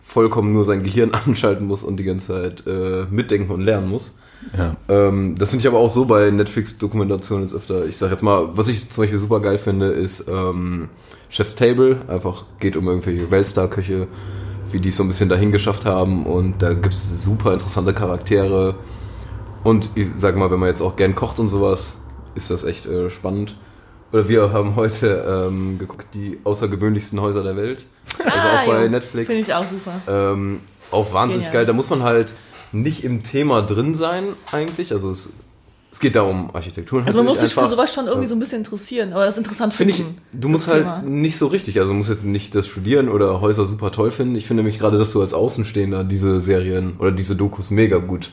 [0.00, 4.14] vollkommen nur sein Gehirn anschalten muss und die ganze Zeit äh, mitdenken und lernen muss.
[4.56, 4.76] Ja.
[4.88, 7.84] Ähm, das finde ich aber auch so bei Netflix-Dokumentationen jetzt öfter.
[7.86, 10.88] Ich sag jetzt mal, was ich zum Beispiel super geil finde, ist ähm,
[11.28, 11.98] Chef's Table.
[12.08, 14.06] Einfach geht um irgendwelche Weltstar-Köche,
[14.72, 16.24] wie die es so ein bisschen dahin geschafft haben.
[16.26, 18.76] Und da gibt es super interessante Charaktere.
[19.62, 21.94] Und ich sag mal, wenn man jetzt auch gern kocht und sowas,
[22.34, 23.56] ist das echt äh, spannend.
[24.12, 27.84] Oder wir haben heute ähm, geguckt, die außergewöhnlichsten Häuser der Welt.
[28.24, 28.90] Also Ah, auch bei jo.
[28.90, 29.26] Netflix.
[29.28, 29.92] Finde ich auch super.
[30.08, 30.60] Ähm,
[30.90, 31.62] auch wahnsinnig Genial.
[31.64, 31.66] geil.
[31.66, 32.34] Da muss man halt
[32.72, 34.92] nicht im Thema drin sein, eigentlich.
[34.92, 35.30] Also es,
[35.92, 37.02] es geht da um Architektur.
[37.04, 39.74] Also man muss sich für sowas schon irgendwie so ein bisschen interessieren oder das interessant
[39.74, 41.02] Finde ich, du musst halt Thema.
[41.02, 44.36] nicht so richtig, also du musst jetzt nicht das studieren oder Häuser super toll finden.
[44.36, 48.30] Ich finde nämlich gerade, dass du als Außenstehender diese Serien oder diese Dokus mega gut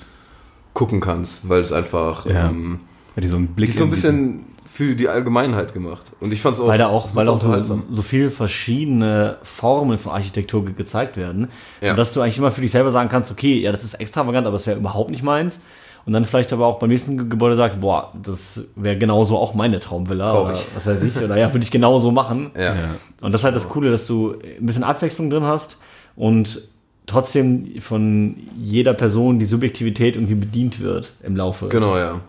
[0.74, 2.50] gucken kannst, weil es einfach, Ja.
[2.50, 2.82] ähm,
[3.16, 6.12] Weil die so einen Blick die ist so ein bisschen für die Allgemeinheit gemacht.
[6.20, 9.98] Und ich fand es auch Weil da auch, weil auch so, so viel verschiedene Formen
[9.98, 11.48] von Architektur ge gezeigt werden,
[11.82, 11.94] Ja.
[11.96, 14.56] dass du eigentlich immer für dich selber sagen kannst, okay, ja, das ist extravagant, aber
[14.56, 15.62] das wäre überhaupt nicht meins.
[16.06, 19.54] Und dann vielleicht aber auch beim nächsten Ge- Gebäude sagst, boah, das wäre genauso auch
[19.54, 20.68] meine Traumvilla oder ich.
[20.76, 22.52] was weiß ich, oder ja, würde ich genauso machen.
[22.56, 22.62] Ja.
[22.64, 22.74] Ja.
[23.22, 25.78] Und das ist halt das Coole, dass du ein bisschen Abwechslung drin hast
[26.16, 26.62] und
[27.08, 31.68] trotzdem von jeder Person die Subjektivität irgendwie bedient wird im Laufe.
[31.70, 32.20] Genau, ja.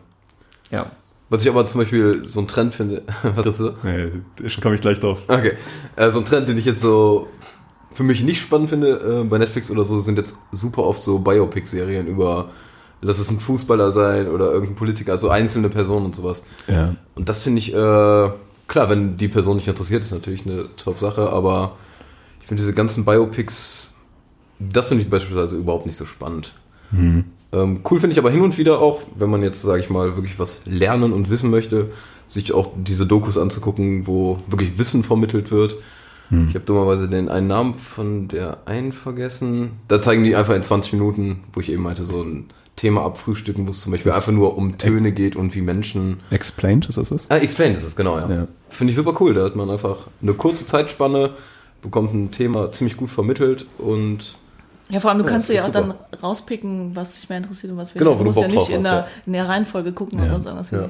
[0.70, 0.86] Ja.
[1.31, 3.72] Was ich aber zum Beispiel so ein Trend finde, was ist das?
[3.83, 5.22] Nee, da komme ich gleich drauf.
[5.29, 5.53] Okay.
[5.97, 7.29] Äh, so ein Trend, den ich jetzt so
[7.93, 11.18] für mich nicht spannend finde, äh, bei Netflix oder so, sind jetzt super oft so
[11.18, 12.51] Biopic-Serien über,
[13.01, 16.45] lass es ein Fußballer sein oder irgendein Politiker, also einzelne Personen und sowas.
[16.66, 16.95] Ja.
[17.14, 18.31] Und das finde ich, äh,
[18.68, 21.76] klar, wenn die Person nicht interessiert, ist natürlich eine Top-Sache, aber
[22.41, 23.91] ich finde diese ganzen Biopics,
[24.61, 26.55] das finde ich beispielsweise überhaupt nicht so spannend.
[27.53, 30.16] Ähm, cool finde ich aber hin und wieder auch, wenn man jetzt, sage ich mal,
[30.16, 31.90] wirklich was lernen und wissen möchte,
[32.26, 35.76] sich auch diese Dokus anzugucken, wo wirklich Wissen vermittelt wird.
[36.30, 39.70] Ich habe dummerweise den einen Namen von der einen vergessen.
[39.88, 43.66] Da zeigen die einfach in 20 Minuten, wo ich eben meinte, so ein Thema abfrühstücken,
[43.66, 46.99] wo es zum Beispiel Das einfach nur um Töne geht und wie Menschen Explained, ist
[46.99, 47.30] das das?
[47.30, 48.28] Ah, Explained ist es, genau, ja.
[48.30, 48.49] Ja.
[48.68, 49.32] Finde ich super cool.
[49.32, 51.30] Da hat man einfach eine kurze Zeitspanne,
[51.80, 54.36] bekommt ein Thema ziemlich gut vermittelt und
[54.91, 55.99] Ja, vor allem, du Ja, kannst dir ja auch echt dann super.
[56.22, 58.18] rauspicken, was dich mehr interessiert und was Genau, weniger.
[58.20, 59.07] wo du musst ja nicht in hast, der, ja.
[59.26, 60.24] in der Reihenfolge gucken Ja.
[60.24, 60.70] und sonst irgendwas.
[60.70, 60.89] Ja.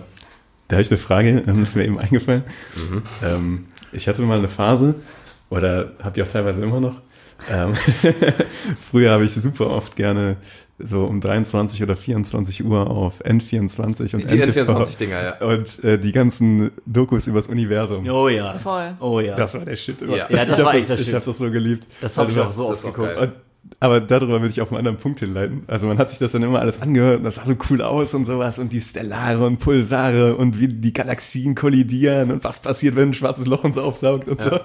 [0.69, 2.45] Da habe ich eine Frage, ähm, ist mir eben eingefallen.
[2.77, 3.03] Mhm.
[3.25, 4.95] Ähm, ich hatte mal eine Phase,
[5.51, 6.97] oder habt ihr auch teilweise immer noch?
[7.51, 7.73] Ähm,
[8.91, 10.37] früher habe ich super oft gerne
[10.81, 15.47] so um 23 oder 24 Uhr auf N24 und die NTV N24-Dinger, ja.
[15.47, 18.09] und äh, die ganzen Dokus übers Universum.
[18.09, 18.57] Oh ja.
[18.59, 18.93] Voll.
[19.01, 19.35] Oh ja.
[19.37, 20.03] Das war der Shit.
[20.03, 20.17] immer.
[20.17, 20.27] Ja.
[20.31, 21.15] Ja, das ich war echt der Ich Shit.
[21.15, 21.87] habe das so geliebt.
[22.01, 23.33] Das habe ich Also, auch so das oft geguckt.
[23.81, 25.63] Aber darüber will ich auf einen anderen Punkt hinleiten.
[25.67, 28.15] Also man hat sich das dann immer alles angehört und das sah so cool aus
[28.15, 32.97] und sowas und die Stellare und Pulsare und wie die Galaxien kollidieren und was passiert,
[32.97, 34.61] wenn ein schwarzes Loch uns aufsaugt und so.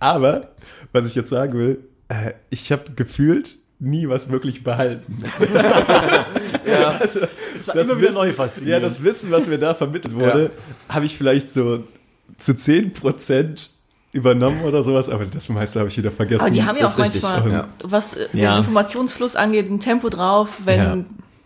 [0.00, 0.48] Aber,
[0.92, 1.78] was ich jetzt sagen will,
[2.08, 5.18] äh, ich habe gefühlt nie was wirklich behalten.
[6.66, 6.98] ja.
[6.98, 7.20] Also,
[7.66, 8.82] war immer wieder neu faszinierend.
[8.82, 10.50] Ja, das Wissen, was mir da vermittelt wurde,
[10.88, 11.84] habe ich vielleicht so
[12.38, 13.70] zu 10%
[14.12, 16.40] übernommen oder sowas, aber das meiste habe ich wieder vergessen.
[16.40, 17.68] Aber die haben ja auch ist richtig, manchmal, ja.
[17.84, 18.56] was äh, den Ja.
[18.58, 20.96] Informationsfluss angeht, ein Tempo drauf, wenn Ja.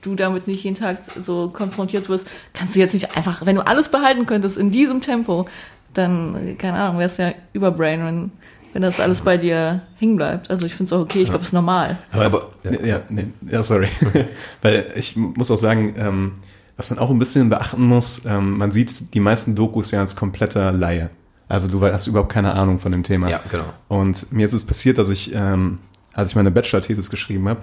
[0.02, 3.66] du damit nicht jeden Tag so konfrontiert wirst, kannst du jetzt nicht einfach, wenn du
[3.66, 5.46] alles behalten könntest in diesem Tempo,
[5.94, 8.30] dann, keine Ahnung, wär's ja überbrain, wenn,
[8.72, 10.48] wenn das alles bei dir hängen bleibt.
[10.50, 11.98] Also ich finde es auch okay, ich glaube, es ist normal.
[12.12, 13.88] Aber, Aber- ja, ja, nee, ja sorry.
[14.62, 16.32] Weil ich muss auch sagen, ähm,
[16.76, 20.16] was man auch ein bisschen beachten muss, ähm, man sieht die meisten Dokus ja als
[20.16, 21.10] kompletter Laie.
[21.52, 23.28] Also du hast überhaupt keine Ahnung von dem Thema.
[23.28, 23.74] Ja, genau.
[23.88, 25.80] Und mir ist es passiert, dass ich, ähm,
[26.14, 27.60] als ich meine Bachelor-Thesis geschrieben habe,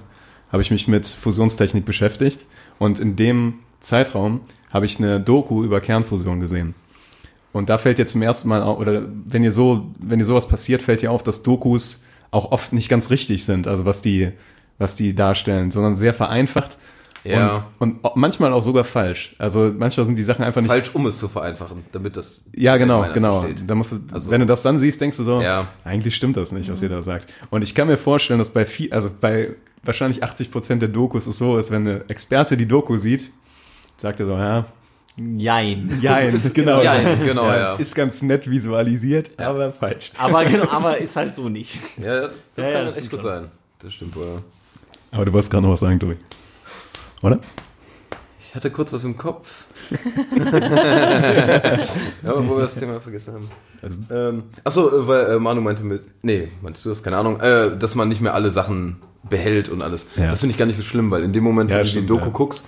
[0.51, 2.45] habe ich mich mit Fusionstechnik beschäftigt
[2.77, 6.75] und in dem Zeitraum habe ich eine Doku über Kernfusion gesehen.
[7.51, 10.47] Und da fällt dir zum ersten Mal auf, oder wenn ihr so, wenn dir sowas
[10.47, 14.33] passiert, fällt dir auf, dass Dokus auch oft nicht ganz richtig sind, also was die,
[14.77, 16.77] was die darstellen, sondern sehr vereinfacht
[17.23, 17.65] Ja.
[17.79, 19.35] und, und manchmal auch sogar falsch.
[19.37, 20.69] Also manchmal sind die Sachen einfach nicht.
[20.69, 23.45] Falsch, um es zu vereinfachen, damit das Ja, genau, genau.
[23.65, 25.67] Da musst du, Also- wenn du das dann siehst, denkst du so, Ja.
[25.83, 27.31] eigentlich stimmt das nicht, was ihr da sagt.
[27.49, 29.49] Und ich kann mir vorstellen, dass bei viel, also bei
[29.83, 33.31] wahrscheinlich 80 Prozent der Dokus es so ist, wenn eine Experte die Doku sieht,
[33.97, 34.65] sagt er so, ja,
[35.17, 35.89] Jein.
[36.01, 37.75] jein, genau, Jein, genau, ja.
[37.75, 40.13] ist ganz nett visualisiert, aber falsch.
[40.17, 41.77] Aber, genau, aber ist halt so nicht.
[42.01, 43.47] Ja, das Ja, kann ja, echt gut sein.
[43.79, 44.41] Das stimmt wohl.
[45.11, 46.15] Aber du wolltest gerade noch was sagen, Tobi.
[47.21, 47.39] Oder?
[48.49, 49.65] Ich hatte kurz was im Kopf.
[49.91, 49.99] ja,
[52.25, 53.49] aber wo wir das Thema vergessen haben.
[53.81, 57.03] Also- ähm, achso, äh, weil äh, Manu meinte mit, nee, meinst du das?
[57.03, 58.97] Keine Ahnung, äh, dass man nicht mehr alle Sachen
[59.29, 60.05] behält und alles.
[60.15, 60.29] Ja.
[60.29, 62.03] Das finde ich gar nicht so schlimm, weil in dem Moment, Ja, wenn du stimmt,
[62.05, 62.31] die Doku ja.
[62.31, 62.67] guckst,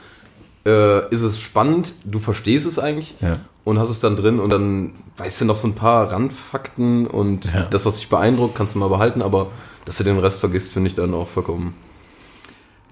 [0.66, 3.16] äh, ist es spannend, du verstehst es eigentlich
[3.64, 7.49] und hast es dann drin und dann weißt du noch so ein paar Randfakten und
[7.72, 9.47] das, was dich beeindruckt, kannst du mal behalten, aber
[9.86, 11.74] dass du den Rest vergisst, finde ich dann auch vollkommen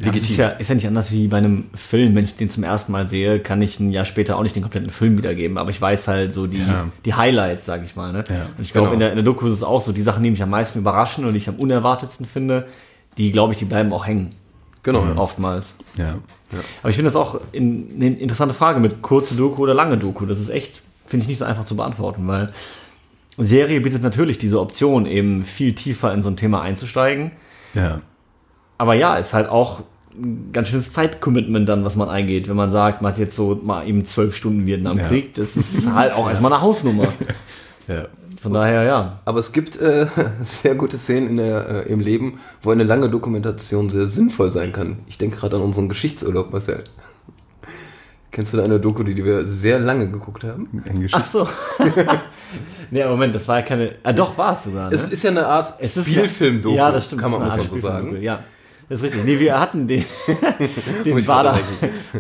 [0.02, 2.16] Ja, das ist ja, ist ja nicht anders wie bei einem Film.
[2.16, 4.64] Wenn ich den zum ersten Mal sehe, kann ich ein Jahr später auch nicht den
[4.64, 5.58] kompletten Film wiedergeben.
[5.58, 6.88] Aber ich weiß halt so die, Ja.
[7.04, 8.14] die Highlights, sag ich mal.
[8.14, 8.24] Ne?
[8.30, 8.94] Ja, und ich glaube, genau.
[8.94, 10.80] in, der, in der Doku ist es auch so, die Sachen, die mich am meisten
[10.80, 12.68] überraschen und die ich am unerwartetsten finde,
[13.18, 14.36] die, glaube ich, die bleiben auch hängen.
[14.84, 15.04] Genau.
[15.18, 15.76] Oftmals.
[15.98, 16.16] Ja.
[16.82, 20.26] Aber ich finde das auch in, eine interessante Frage mit kurze Doku oder lange Doku.
[20.26, 22.54] Das ist echt, finde ich, nicht so einfach zu beantworten, weil
[23.38, 27.32] Serie bietet natürlich diese Option, eben viel tiefer in so ein Thema einzusteigen.
[27.74, 28.02] Ja.
[28.80, 29.82] Aber ja, ist halt auch
[30.16, 33.60] ein ganz schönes Zeitcommitment dann, was man eingeht, wenn man sagt, man hat jetzt so
[33.62, 35.34] mal eben zwölf Stunden Vietnamkrieg.
[35.36, 37.10] Das ist halt auch erstmal eine Hausnummer.
[37.88, 38.06] Ja.
[38.42, 39.20] Von daher, ja.
[39.26, 40.08] Aber es gibt äh,
[40.64, 44.72] sehr gute Szenen in der, äh, im Leben, wo eine lange Dokumentation sehr sinnvoll sein
[44.72, 45.00] kann.
[45.08, 46.82] Ich denke gerade an unseren Geschichtsurlaub, Marcel.
[48.32, 50.70] Kennst du da eine Doku, die wir sehr lange geguckt haben?
[51.12, 51.46] Ach so.
[52.92, 53.96] nee, Moment, das war ja keine.
[54.04, 54.90] Ah, doch, war es sogar.
[54.90, 54.96] Ne?
[54.96, 57.22] Es ist ja eine Art Es ist Spielfilm-Doku, Ja, das stimmt.
[57.22, 58.22] kann man, das muss man so sagen.
[58.22, 58.40] Ja,
[58.90, 59.24] das ist richtig.
[59.24, 60.04] Nee, wir hatten den,
[61.06, 61.60] den Bader.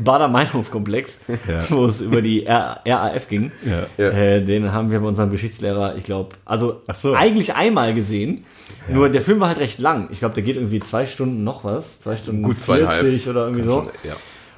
[0.02, 1.60] Bader Meinhof-Komplex, Ja.
[1.70, 3.52] wo es über die R RAF ging.
[3.66, 4.04] Ja.
[4.04, 4.12] Ja.
[4.12, 7.14] Äh, den haben wir bei unserem Geschichtslehrer, ich glaube, also so.
[7.16, 8.46] eigentlich einmal gesehen.
[8.88, 10.08] Nur der Film war halt recht lang.
[10.12, 12.02] Ich glaube, der geht irgendwie zwei Stunden noch was.
[12.02, 13.00] Zwei Stunden Gut zweieinhalb.
[13.00, 13.72] 40 oder irgendwie so.
[13.72, 14.16] Schon, ja.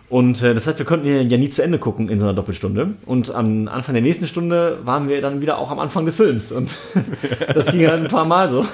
[0.09, 2.35] Und äh, das heißt, wir konnten ihn ja nie zu Ende gucken in so einer
[2.35, 2.95] Doppelstunde.
[3.05, 6.51] Und am Anfang der nächsten Stunde waren wir dann wieder auch am Anfang des Films.
[6.51, 6.69] Und
[7.53, 8.65] das ging halt ein paar Mal so.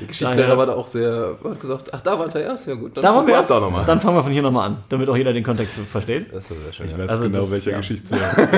[0.00, 2.96] Der Geschichtslehrer war da auch sehr, hat gesagt, ach, da war er erst, ja gut,
[2.96, 3.50] dann Da waren wir erst.
[3.50, 3.84] da nochmal.
[3.84, 6.26] Dann fangen wir von hier nochmal an, damit auch jeder den Kontext versteht.
[6.32, 6.86] Das ist sehr schön.
[6.86, 7.76] Ich weiß Also genau, das- welcher ja.
[7.78, 8.24] Geschichtslehrer.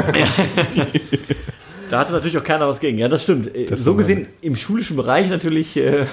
[1.90, 2.98] Da hatte natürlich auch keiner was gegen.
[2.98, 3.52] Ja, das stimmt.
[3.52, 6.04] Äh, Das so gesehen, im schulischen Bereich natürlich äh,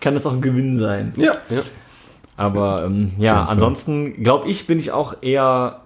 [0.00, 1.12] kann das auch ein Gewinn sein.
[1.16, 1.62] Ja, ja.
[2.36, 5.80] Aber ähm, ja, ansonsten glaube ich, bin ich auch eher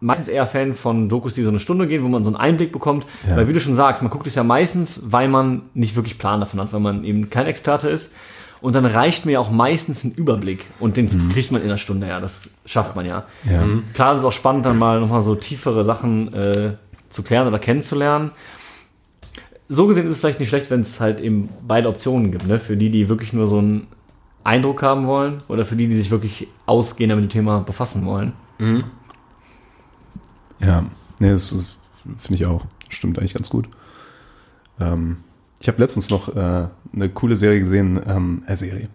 [0.00, 2.72] meistens eher Fan von Dokus, die so eine Stunde gehen, wo man so einen Einblick
[2.72, 3.06] bekommt.
[3.28, 3.36] Ja.
[3.36, 6.40] Weil wie du schon sagst, man guckt es ja meistens, weil man nicht wirklich Plan
[6.40, 8.12] davon hat, weil man eben kein Experte ist.
[8.62, 12.08] Und dann reicht mir auch meistens ein Überblick und den kriegt man in einer Stunde,
[12.08, 13.24] ja, das schafft man ja.
[13.50, 13.64] Ja.
[13.94, 16.72] Klar ist es auch spannend, dann mal nochmal so tiefere Sachen äh,
[17.08, 18.32] zu klären oder kennenzulernen.
[19.68, 22.58] So gesehen ist es vielleicht nicht schlecht, wenn es halt eben beide Optionen gibt, ne?
[22.58, 23.86] Für die, die wirklich nur so einen
[24.44, 28.34] Eindruck haben wollen oder für die, die sich wirklich ausgehender mit dem Thema befassen wollen.
[30.60, 30.84] Ja,
[31.18, 31.50] nee, das
[32.18, 32.66] finde ich auch.
[32.88, 33.68] Stimmt eigentlich ganz gut.
[34.78, 35.18] Ähm,
[35.60, 38.88] ich habe letztens noch äh, eine coole Serie gesehen, ähm, äh, Serie,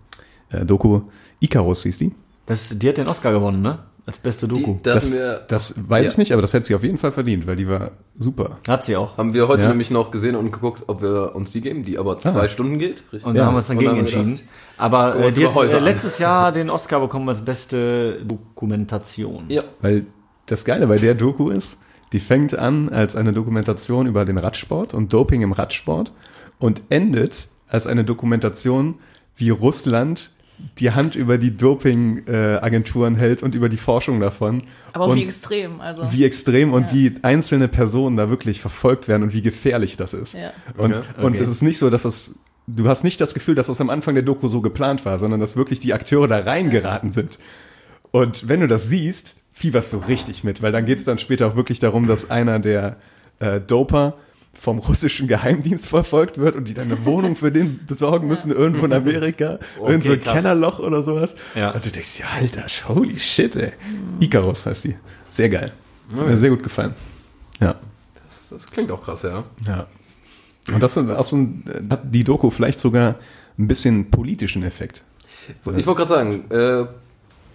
[0.50, 1.02] äh, Doku,
[1.40, 2.12] Icarus hieß die.
[2.46, 3.80] Das, die hat den Oscar gewonnen, ne?
[4.08, 4.74] Als beste Doku.
[4.76, 5.16] Die, da Das,
[5.48, 6.12] das weiß Ja.
[6.12, 8.60] ich nicht, aber das hätte sie auf jeden Fall verdient, weil die war super.
[8.68, 9.18] hat sie auch.
[9.18, 9.70] haben wir heute Ja.
[9.70, 12.48] nämlich noch gesehen und geguckt, ob wir uns die geben, die aber zwei Ah.
[12.48, 13.02] Stunden geht.
[13.12, 13.26] Richtig?
[13.26, 13.46] Und da Ja.
[13.48, 14.34] haben wir uns dann wir entschieden.
[14.34, 14.44] gedacht,
[14.78, 19.46] Aber äh, die hat äh, letztes Jahr den Oscar bekommen als beste Dokumentation.
[19.50, 20.06] Ja, Weil
[20.46, 21.80] das Geile bei der Doku ist,
[22.12, 26.12] die fängt an als eine Dokumentation über den Radsport und Doping im Radsport
[26.60, 28.96] und endet als eine Dokumentation,
[29.36, 30.32] wie Russland
[30.80, 34.64] die Hand über die Doping-Agenturen hält und über die Forschung davon.
[34.94, 36.10] Aber und wie extrem, also.
[36.12, 40.36] wie extrem und wie einzelne Personen da wirklich verfolgt werden und wie gefährlich das ist.
[40.36, 40.52] Ja.
[40.78, 41.04] Und, Okay.
[41.18, 41.44] und Okay.
[41.44, 42.36] es ist nicht so, dass das,
[42.68, 45.42] du hast nicht das Gefühl, dass das am Anfang der Doku so geplant war, sondern
[45.42, 47.38] dass wirklich die Akteure da reingeraten sind.
[48.12, 51.48] Und wenn du das siehst, fieberst du richtig mit, weil dann geht es dann später
[51.48, 52.98] auch wirklich darum, dass einer der
[53.40, 54.16] äh, Doper
[54.54, 58.86] vom russischen Geheimdienst verfolgt wird und die dann eine Wohnung für den besorgen müssen, irgendwo
[58.86, 60.34] in Amerika, Okay, in so ein krass.
[60.34, 61.36] Kellerloch oder sowas.
[61.56, 61.72] Ja.
[61.72, 63.72] Und du denkst, ja, Alter, holy shit, ey.
[64.20, 64.96] Icarus heißt die.
[65.30, 65.72] Sehr geil.
[66.16, 66.94] Hat mir sehr gut gefallen.
[67.60, 67.76] Ja.
[68.24, 69.44] das, das klingt auch krass, ja.
[69.68, 69.88] Ja.
[70.74, 73.16] Und das ist auch so ein, hat die Doku vielleicht sogar
[73.58, 75.04] ein bisschen politischen Effekt.
[75.50, 76.86] Ich wollte gerade sagen, äh,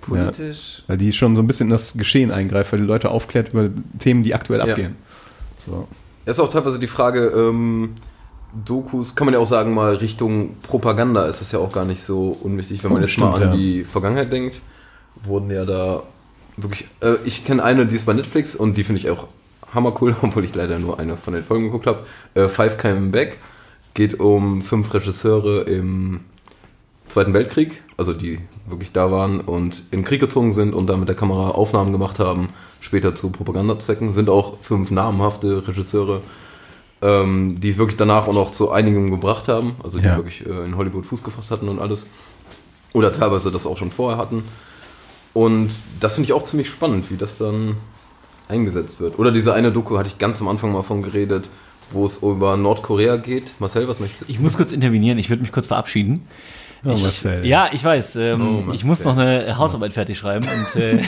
[0.00, 0.82] politisch.
[0.86, 3.68] Weil die schon so ein bisschen in das Geschehen eingreift, weil die Leute aufklärt über
[3.98, 4.66] Themen, die aktuell Ja.
[4.66, 4.96] abgehen.
[5.58, 5.88] So.
[6.24, 7.94] Es ist auch teilweise die Frage, ähm,
[8.64, 12.02] Dokus, kann man ja auch sagen, mal Richtung Propaganda ist das ja auch gar nicht
[12.02, 13.56] so unwichtig, wenn man Oh, jetzt mal stimmt, an ja.
[13.56, 14.60] die Vergangenheit denkt.
[15.24, 16.02] Wurden ja da
[16.56, 19.28] wirklich, äh, ich kenne eine, die ist bei Netflix und die finde ich auch
[19.72, 22.04] hammercool, obwohl ich leider nur eine von den Folgen geguckt habe.
[22.34, 23.38] Äh, Five Came Back
[23.94, 26.20] geht um fünf Regisseure im
[27.10, 30.96] Zweiten Weltkrieg, also die wirklich da waren und in den Krieg gezogen sind und da
[30.96, 32.50] mit der Kamera Aufnahmen gemacht haben,
[32.80, 36.22] später zu Propagandazwecken, sind auch fünf namhafte Regisseure,
[37.02, 40.16] ähm, die es wirklich danach auch noch zu einigem gebracht haben, also die Ja.
[40.16, 42.06] wirklich äh, in Hollywood Fuß gefasst hatten und alles.
[42.92, 44.44] Oder teilweise das auch schon vorher hatten.
[45.34, 47.76] Und das finde ich auch ziemlich spannend, wie das dann
[48.48, 49.18] eingesetzt wird.
[49.18, 51.50] Oder diese eine Doku hatte ich ganz am Anfang mal von geredet,
[51.90, 53.52] wo es über Nordkorea geht.
[53.58, 54.26] Marcel, was möchtest du?
[54.28, 56.26] Ich muss kurz intervenieren, ich würde mich kurz verabschieden.
[56.84, 57.44] Oh, Marcel.
[57.46, 58.16] Ja, ich weiß.
[58.16, 58.74] Ähm, Oh, Marcel.
[58.74, 61.02] ich muss noch eine Hausarbeit fertig schreiben und äh,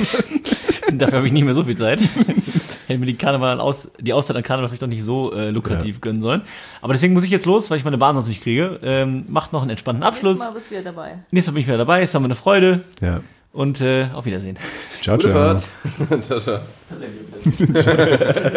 [0.92, 2.00] dafür habe ich nicht mehr so viel Zeit.
[2.88, 5.94] Hätte mir die, Karneval aus, die Auszeit an Karneval vielleicht doch nicht so äh, lukrativ
[5.96, 6.00] Ja.
[6.00, 6.42] gönnen sollen.
[6.82, 8.80] Aber deswegen muss ich jetzt los, weil ich meine Bahn sonst nicht kriege.
[8.82, 10.38] Ähm, macht noch einen entspannten Abschluss.
[10.38, 11.18] Nächstes Mal bist du wieder dabei.
[11.30, 12.02] Nächstes Mal bin ich wieder dabei.
[12.02, 12.82] Es war mir eine Freude.
[13.00, 13.20] Ja.
[13.52, 14.58] Und äh, auf Wiedersehen.
[15.02, 15.58] Ciao, Gute ciao.
[15.58, 16.22] Fahrt.
[16.24, 16.60] ciao, ciao.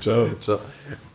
[0.00, 0.26] ciao.
[0.42, 0.58] Ciao.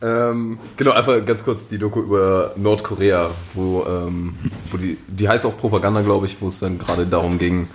[0.02, 4.36] Ähm, genau, einfach ganz kurz die Doku über Nordkorea, wo, ähm,
[4.72, 7.68] wo die, die heißt auch Propaganda, glaube ich, wo es dann gerade darum ging,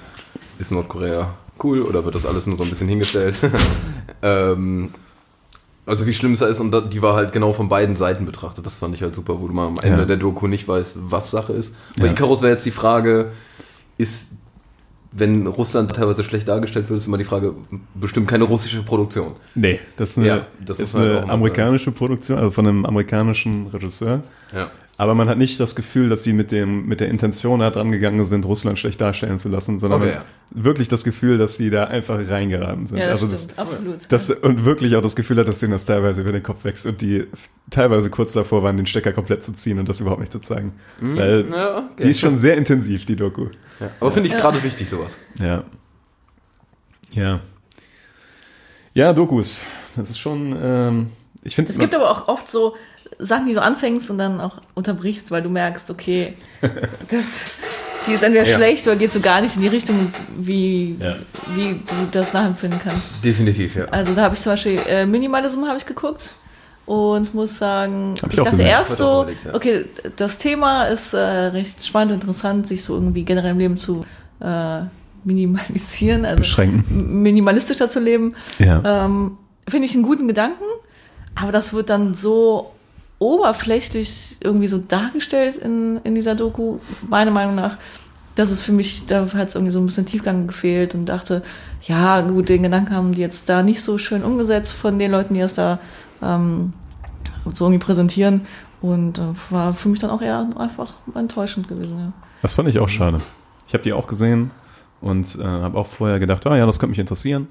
[0.59, 3.37] ist Nordkorea cool oder wird das alles nur so ein bisschen hingestellt?
[4.23, 4.95] ähm,
[5.85, 8.65] also wie schlimm es da ist und die war halt genau von beiden Seiten betrachtet.
[8.65, 10.05] Das fand ich halt super, wo du mal am Ende Ja.
[10.07, 11.75] der Doku nicht weißt, was Sache ist.
[11.99, 12.13] Bei Ja.
[12.13, 13.33] Icarus wäre jetzt die Frage,
[13.99, 14.29] ist,
[15.13, 17.55] wenn Russland teilweise schlecht dargestellt wird, ist immer die Frage,
[17.95, 19.33] bestimmt keine russische Produktion.
[19.55, 23.67] Nee, das ist eine, Ja, das ist halt eine amerikanische Produktion, also von einem amerikanischen
[23.69, 24.23] Regisseur.
[24.53, 24.71] Ja.
[25.03, 27.91] Aber man hat nicht das Gefühl, dass sie mit, dem, mit der Intention da dran
[27.91, 31.71] gegangen sind, Russland schlecht darstellen zu lassen, sondern Okay, hat wirklich das Gefühl, dass sie
[31.71, 32.99] da einfach reingeraten sind.
[32.99, 33.97] Ja, das also stimmt, absolut.
[34.11, 36.87] Das, und wirklich auch das Gefühl hat, dass denen das teilweise über den Kopf wächst
[36.87, 37.27] und die
[37.69, 40.73] teilweise kurz davor waren, den Stecker komplett zu ziehen und das überhaupt nicht zu zeigen.
[41.01, 41.53] Weil Mhm.
[41.53, 42.03] Ja, okay.
[42.05, 43.47] die ist schon sehr intensiv, die Doku.
[43.81, 43.91] Ja.
[43.99, 45.19] Aber finde ich gerade wichtig, sowas.
[45.41, 45.65] Ja.
[47.11, 47.41] Ja.
[48.95, 49.63] Ja, Dokus.
[49.97, 51.07] Das ist schon, ähm,
[51.45, 52.75] ich finde Es gibt aber auch oft so
[53.19, 56.35] Sachen, die du anfängst und dann auch unterbrichst, weil du merkst, okay,
[57.11, 57.33] das,
[58.07, 58.57] die ist entweder Ja.
[58.57, 61.17] schlecht oder geht so gar nicht in die Richtung, wie, Ja.
[61.55, 63.25] wie du das nachempfinden kannst.
[63.25, 63.85] Definitiv, ja.
[63.87, 66.31] Also da habe ich zum Beispiel äh, Minimalism habe ich geguckt
[66.87, 69.55] und muss sagen, ich ich, dachte erst so, überlegt, ja.
[69.55, 69.85] okay,
[70.17, 74.05] das Thema ist äh, recht spannend und interessant, sich so irgendwie generell im Leben zu
[74.41, 74.81] äh,
[75.25, 77.23] minimalisieren, also Beschränken.
[77.23, 78.35] minimalistischer zu leben.
[78.59, 79.05] Ja.
[79.07, 79.39] Ähm,
[79.69, 80.65] Finde ich einen guten Gedanken,
[81.35, 82.73] aber das wird dann so
[83.19, 86.79] oberflächlich irgendwie so dargestellt in, in dieser Doku,
[87.09, 87.79] meiner Meinung nach,
[88.35, 91.43] dass es für mich, da hat es irgendwie so ein bisschen Tiefgang gefehlt und dachte,
[91.83, 95.35] ja, gut, den Gedanken haben die jetzt da nicht so schön umgesetzt von den Leuten,
[95.35, 95.79] die das da
[96.23, 96.73] ähm,
[97.53, 98.43] so irgendwie präsentieren
[98.81, 101.99] und äh, war für mich dann auch eher einfach enttäuschend gewesen.
[101.99, 102.13] Ja.
[102.41, 103.21] Das fand ich auch schade.
[103.69, 104.51] Ich habe die auch gesehen
[105.01, 107.49] und äh, habe auch vorher gedacht, ah ja, das könnte mich interessieren.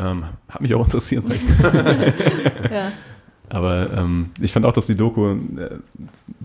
[0.00, 1.24] Ähm, hat mich auch interessiert.
[2.70, 2.92] ja.
[3.48, 5.78] Aber ähm, ich fand auch, dass die Doku äh,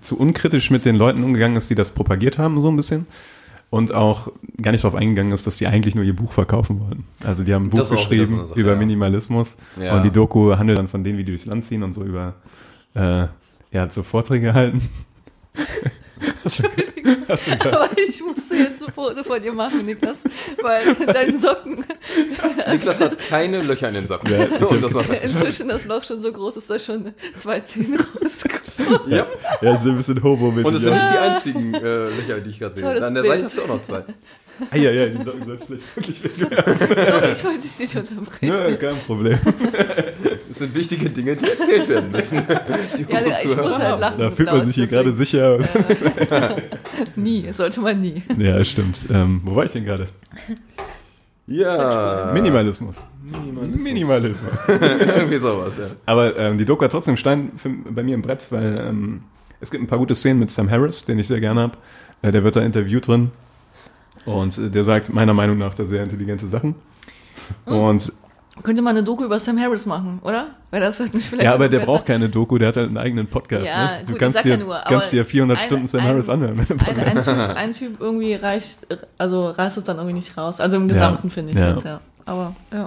[0.02, 3.06] zu unkritisch mit den Leuten umgegangen ist, die das propagiert haben, so ein bisschen.
[3.70, 4.32] Und auch
[4.62, 7.06] gar nicht darauf eingegangen ist, dass die eigentlich nur ihr Buch verkaufen wollten.
[7.24, 8.78] Also die haben ein Buch Das geschrieben so Sache, über ja.
[8.78, 9.58] Minimalismus.
[9.80, 9.96] Ja.
[9.96, 12.36] Und die Doku handelt dann von denen, wie die durchs Land ziehen und so über
[12.96, 13.28] äh,
[13.72, 14.90] ja, so Vorträge halten.
[16.46, 16.64] du
[17.72, 20.24] Aber ich musste jetzt ein Foto von dir machen, Niklas,
[20.62, 21.86] weil deine Socken
[22.72, 24.32] Niklas hat keine Löcher in den Socken.
[24.32, 27.98] Ja, ich um das inzwischen das Loch schon so groß ist, dass schon zwei Zähne
[27.98, 29.12] rauskommen.
[29.12, 29.26] Ja.
[29.62, 32.60] ja, ist ein bisschen homo Und es sind nicht die einzigen äh, Löcher, die ich
[32.60, 33.06] gerade sehe.
[33.06, 33.34] An der Bild.
[33.34, 34.04] Seite hast du auch noch zwei.
[34.72, 36.78] Ah, ja, ja, die Socken sollst du vielleicht wirklich wegwerfen.
[37.06, 38.48] Sorry, ich wollte dich nicht unterbrechen.
[38.48, 39.40] Ja, kein Problem.
[40.50, 42.42] Das sind wichtige Dinge, die erzählt werden müssen.
[42.98, 44.20] Die Ja, ich Zuhörer muss halt lachen.
[44.20, 45.60] Da fühlt man sich hier gerade sicher.
[47.18, 48.24] Nie, sollte man nie.
[48.38, 48.96] Ja, stimmt.
[49.12, 50.08] Ähm, wo war ich denn gerade?
[51.48, 52.32] Ja.
[52.34, 53.04] Minimalismus.
[53.22, 53.84] Minimalismus.
[53.84, 54.70] Minimalismus.
[54.70, 55.88] Irgendwie sowas, ja.
[56.06, 59.24] Aber ähm, die Doku hat trotzdem Stein für, bei mir im Brett, weil ähm,
[59.60, 61.78] es gibt ein paar gute Szenen mit Sam Harris, den ich sehr gerne habe.
[62.22, 63.32] Äh, der wird da interviewt drin.
[64.26, 66.76] Und der sagt meiner Meinung nach da sehr intelligente Sachen.
[67.66, 68.12] Und
[68.64, 70.48] Könnte man eine Doku über Sam Harris machen, oder?
[70.72, 71.92] Weil das mich vielleicht ja, aber der besser.
[71.92, 73.66] braucht keine Doku, der hat halt einen eigenen Podcast.
[73.66, 74.04] Ja, ne?
[74.06, 76.58] Du gut, kannst dir, ja nur, kannst dir 400 ein- Stunden Sam ein- Harris anhören.
[76.58, 80.38] Wenn du Ein, ein, typ, ein Typ irgendwie reicht, also reißt es dann irgendwie nicht
[80.38, 80.60] raus.
[80.60, 81.72] Also im Gesamten finde ich ja.
[81.72, 82.00] jetzt, ja.
[82.26, 82.86] Aber ja.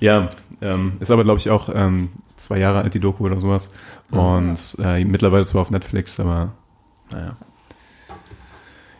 [0.00, 0.28] Ja,
[0.60, 3.70] ähm, ist aber, glaube ich, auch ähm, zwei Jahre alt, die Doku oder sowas.
[4.10, 6.52] Und äh, mittlerweile zwar auf Netflix, aber
[7.10, 7.36] naja.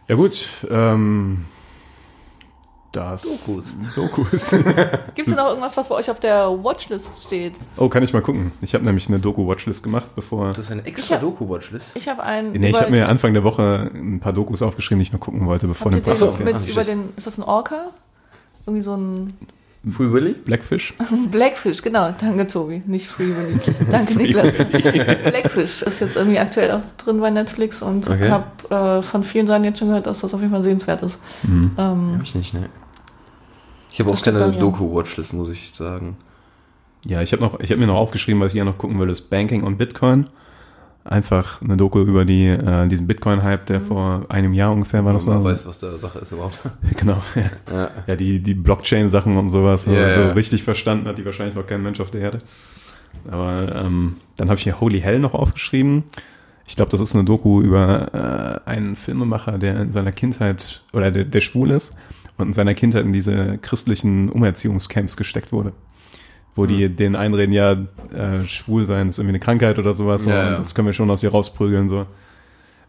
[0.08, 1.46] Ja gut, ähm,
[2.92, 3.22] das...
[3.22, 3.74] Dokus.
[3.96, 4.50] Dokus.
[5.14, 7.54] Gibt es noch irgendwas, was bei euch auf der Watchlist steht?
[7.76, 8.52] oh, kann ich mal gucken.
[8.60, 10.52] Ich habe nämlich eine Doku-Watchlist gemacht, bevor...
[10.52, 11.96] Du hast eine extra Doku-Watchlist.
[11.96, 12.52] Ich habe einen.
[12.52, 15.46] Nee, ich habe mir Anfang der Woche ein paar Dokus aufgeschrieben, die ich noch gucken
[15.46, 17.90] wollte, bevor habt den den Podcast mit über den, ist das ein Orca?
[18.66, 19.32] Irgendwie so ein
[19.90, 20.32] Free Willy?
[20.32, 20.94] Blackfish?
[21.30, 22.14] Blackfish, genau.
[22.20, 22.82] Danke, Tobi.
[22.86, 23.60] Nicht Free Willy.
[23.90, 24.54] Danke, Niklas.
[24.56, 28.30] Blackfish ist jetzt irgendwie aktuell auch drin bei Netflix und Okay.
[28.30, 31.20] habe äh, von vielen Seiten jetzt schon gehört, dass das auf jeden Fall sehenswert ist.
[31.42, 31.72] Mhm.
[31.76, 32.68] Ähm, Hab ich nicht, ne.
[33.90, 34.52] Ich habe auch keine.
[34.52, 36.16] Doku-Watchlist, muss ich sagen.
[37.06, 39.10] Ja, ich habe noch, ich habe mir noch aufgeschrieben, was ich ja noch gucken will,
[39.10, 40.28] ist Banking und Bitcoin.
[41.04, 45.12] Einfach eine Doku über die, äh, diesen Bitcoin-Hype, der vor einem Jahr ungefähr war.
[45.12, 46.58] Das man war weiß, was da Sache ist überhaupt.
[46.96, 47.22] genau.
[47.34, 47.90] Ja, ja.
[48.06, 49.84] ja die, die Blockchain-Sachen und sowas.
[49.84, 50.32] Ja, also ja.
[50.32, 52.38] richtig verstanden hat die wahrscheinlich noch kein Mensch auf der Erde.
[53.30, 56.04] Aber ähm, dann habe ich hier Holy Hell noch aufgeschrieben.
[56.66, 61.10] Ich glaube, das ist eine Doku über äh, einen Filmemacher, der in seiner Kindheit oder
[61.10, 61.96] der, der schwul ist
[62.38, 65.72] und in seiner Kindheit in diese christlichen Umerziehungscamps gesteckt wurde.
[66.56, 66.96] Wo die Hm.
[66.96, 70.58] denen einreden, ja, äh, schwul sein ist irgendwie eine Krankheit oder sowas Ja, und ja.
[70.58, 71.88] das können wir schon aus ihr rausprügeln.
[71.88, 72.06] So.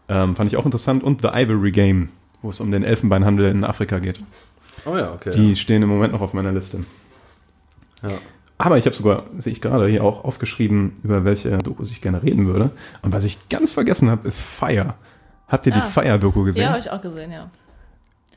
[0.08, 1.02] Ähm, fand ich auch interessant.
[1.02, 2.08] Und The Ivory Game
[2.42, 4.20] wo es um den Elfenbeinhandel in Afrika geht.
[4.84, 5.32] Oh ja, okay.
[5.34, 6.78] Die stehen im Moment noch auf meiner Liste.
[8.02, 8.10] ja.
[8.58, 12.22] Aber ich habe sogar, sehe ich gerade, hier auch aufgeschrieben, über welche Dokus ich gerne
[12.22, 12.70] reden würde.
[13.02, 14.94] Und was ich ganz vergessen habe, ist Fire.
[15.48, 15.80] Habt ihr Ah.
[15.80, 16.62] die Fire-Doku gesehen?
[16.62, 17.50] Ja, habe ich auch gesehen, ja.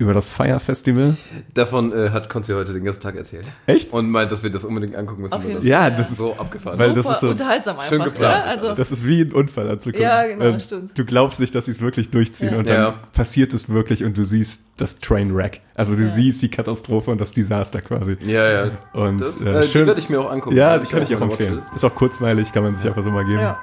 [0.02, 1.18] Über das Fire-Festival?
[1.54, 3.45] Davon äh, hat Konzi heute den ganzen Tag erzählt.
[3.66, 3.91] Echt?
[3.91, 5.38] Und meint, dass wir das unbedingt angucken müssen.
[5.56, 6.80] Das Ja, das ist, so abgefahren.
[6.80, 7.06] Weil ist.
[7.06, 7.89] das ist so- unterhaltsam einfach.
[7.89, 10.02] schön geplant Ja, also, das ist wie ein Unfall anzugucken.
[10.02, 10.97] Ja, genau, Ähm, stimmt.
[10.97, 12.58] Du glaubst nicht, dass sie es wirklich durchziehen Ja.
[12.60, 12.93] und dann Ja.
[13.12, 15.60] passiert es wirklich und du siehst das Trainwreck.
[15.76, 16.08] Also du Ja.
[16.08, 18.16] siehst die Katastrophe und das Desaster quasi.
[18.26, 18.72] Ja, ja.
[18.93, 19.86] Und Das, äh, äh, die schön.
[19.86, 20.56] werde ich mir auch angucken.
[20.56, 21.60] ja, die kann ich auch empfehlen.
[21.76, 23.41] Ist auch kurzweilig, kann man sich einfach so mal geben.
[23.41, 23.60] ja.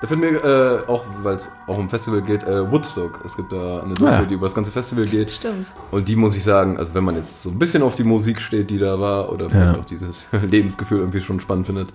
[0.00, 3.20] Da finden wir äh, auch, weil es auch um Festival geht, äh, Woodstock.
[3.24, 4.22] Es gibt da eine Doku, Ah.
[4.22, 5.30] die über das ganze Festival geht.
[5.30, 5.66] Stimmt.
[5.90, 8.40] Und die muss ich sagen, also wenn man jetzt so ein bisschen auf die Musik
[8.40, 9.80] steht, die da war, oder vielleicht Ja.
[9.80, 11.90] auch dieses Lebensgefühl irgendwie schon spannend findet,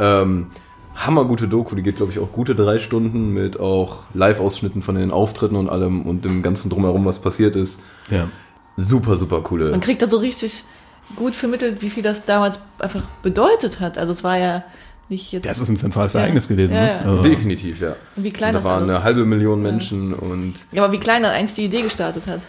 [0.00, 0.46] ähm,
[0.94, 5.10] hammergute Doku, die geht, glaube ich, auch gute drei Stunden mit auch Live-Ausschnitten von den
[5.10, 7.78] Auftritten und allem und dem ganzen Drumherum, was passiert ist.
[8.10, 8.28] Ja.
[8.78, 9.70] Super, super coole.
[9.70, 10.64] Man kriegt da so richtig
[11.16, 13.98] gut vermittelt, wie viel das damals einfach bedeutet hat.
[13.98, 14.64] Also es war ja
[15.12, 15.46] nicht jetzt.
[15.46, 16.20] Das ist ein zentrales Ja.
[16.20, 16.74] Ereignis gewesen.
[16.74, 16.88] Ja, ne?
[16.88, 16.98] ja.
[16.98, 17.94] Also, Definitiv, ja.
[18.16, 18.96] wie klein da das waren alles.
[18.96, 22.40] eine halbe Million Menschen und ja, aber wie klein das eigentlich die Idee gestartet hat.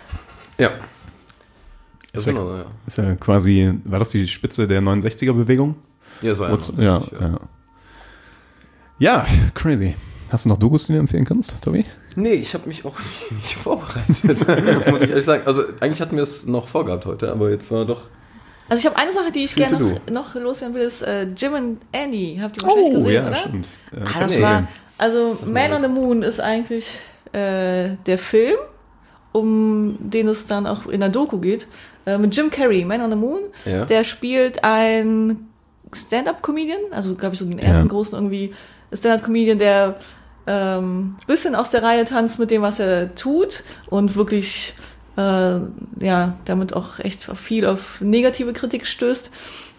[0.57, 0.69] ja.
[0.69, 2.65] Ist Das ja, genau, ja.
[2.85, 5.75] ist ja quasi, war das die Spitze der 69er-Bewegung?
[6.21, 7.39] Ja, das war ja, ja, ja.
[8.99, 9.95] ja, crazy.
[10.31, 11.85] Hast du noch Dokus, die du empfehlen kannst, Tobi?
[12.15, 12.95] Nee, ich habe mich auch
[13.31, 15.43] nicht vorbereitet, muss ich ehrlich sagen.
[15.45, 18.01] Also eigentlich hatten wir es noch vorgehabt heute, aber jetzt war doch...
[18.69, 21.53] Also ich habe eine Sache, die ich gerne noch, noch loswerden will, ist äh, Jim
[21.53, 22.39] und Andy.
[22.41, 23.35] Habt ihr wahrscheinlich gesehen, Oh, ja, oder?
[23.37, 23.67] stimmt.
[23.91, 26.99] Äh, Ah, das war, also Man on the Moon ist eigentlich
[27.33, 28.57] äh, der Film,
[29.31, 31.67] um den es dann auch in der Doku geht,
[32.05, 33.41] äh, mit Jim Carrey, Man on the Moon.
[33.65, 33.85] Ja.
[33.85, 35.49] Der spielt ein
[35.91, 37.89] Stand-up-Comedian, also glaube ich so den ersten Ja.
[37.91, 38.53] großen irgendwie
[38.93, 39.95] Stand-up-Comedian, der
[40.45, 44.73] ähm, bisschen aus der Reihe tanzt mit dem, was er tut und wirklich
[45.17, 45.59] äh,
[45.99, 49.31] ja damit auch echt viel auf negative Kritik stößt.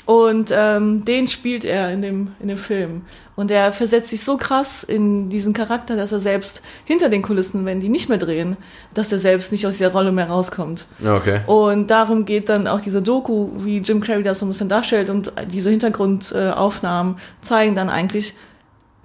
[0.07, 3.03] Und ähm, den spielt er in dem, in dem Film.
[3.37, 7.64] Und er versetzt sich so krass in diesen Charakter, dass er selbst hinter den Kulissen,
[7.64, 8.59] wenn die nicht mehr drehen,
[8.93, 10.85] dass er selbst nicht aus dieser Rolle mehr rauskommt.
[11.03, 11.41] Okay.
[11.47, 15.09] Und darum geht dann auch diese Doku, wie Jim Carrey das so ein bisschen darstellt
[15.09, 18.35] und diese Hintergrundaufnahmen zeigen dann eigentlich,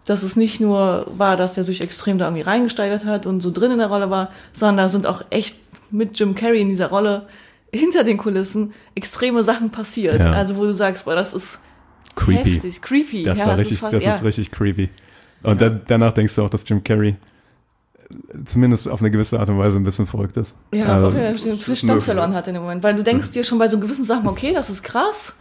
[0.05, 3.51] dass es nicht nur war, dass er sich extrem da irgendwie reingesteigert hat und so
[3.51, 5.55] drin in der Rolle war, sondern da sind auch echt
[5.91, 7.27] mit Jim Carrey in dieser Rolle
[7.71, 10.19] hinter den Kulissen extreme Sachen passiert.
[10.19, 10.31] Ja.
[10.31, 11.59] Also wo du sagst, boah, das ist
[12.15, 12.53] Creepy.
[12.55, 13.23] heftig, creepy.
[13.23, 14.11] Das ja, war es richtig, fast- das ja.
[14.13, 14.89] ist richtig creepy.
[15.43, 17.09] Und da, danach denkst du auch, dass Jim Carrey
[18.09, 20.55] äh, zumindest auf eine gewisse Art und Weise ein bisschen verrückt ist.
[20.73, 22.01] Ja, Also, den Verstand ja.
[22.01, 22.83] verloren hat in dem Moment.
[22.83, 25.35] Weil du denkst dir schon bei so gewissen Sachen, okay, das ist krass,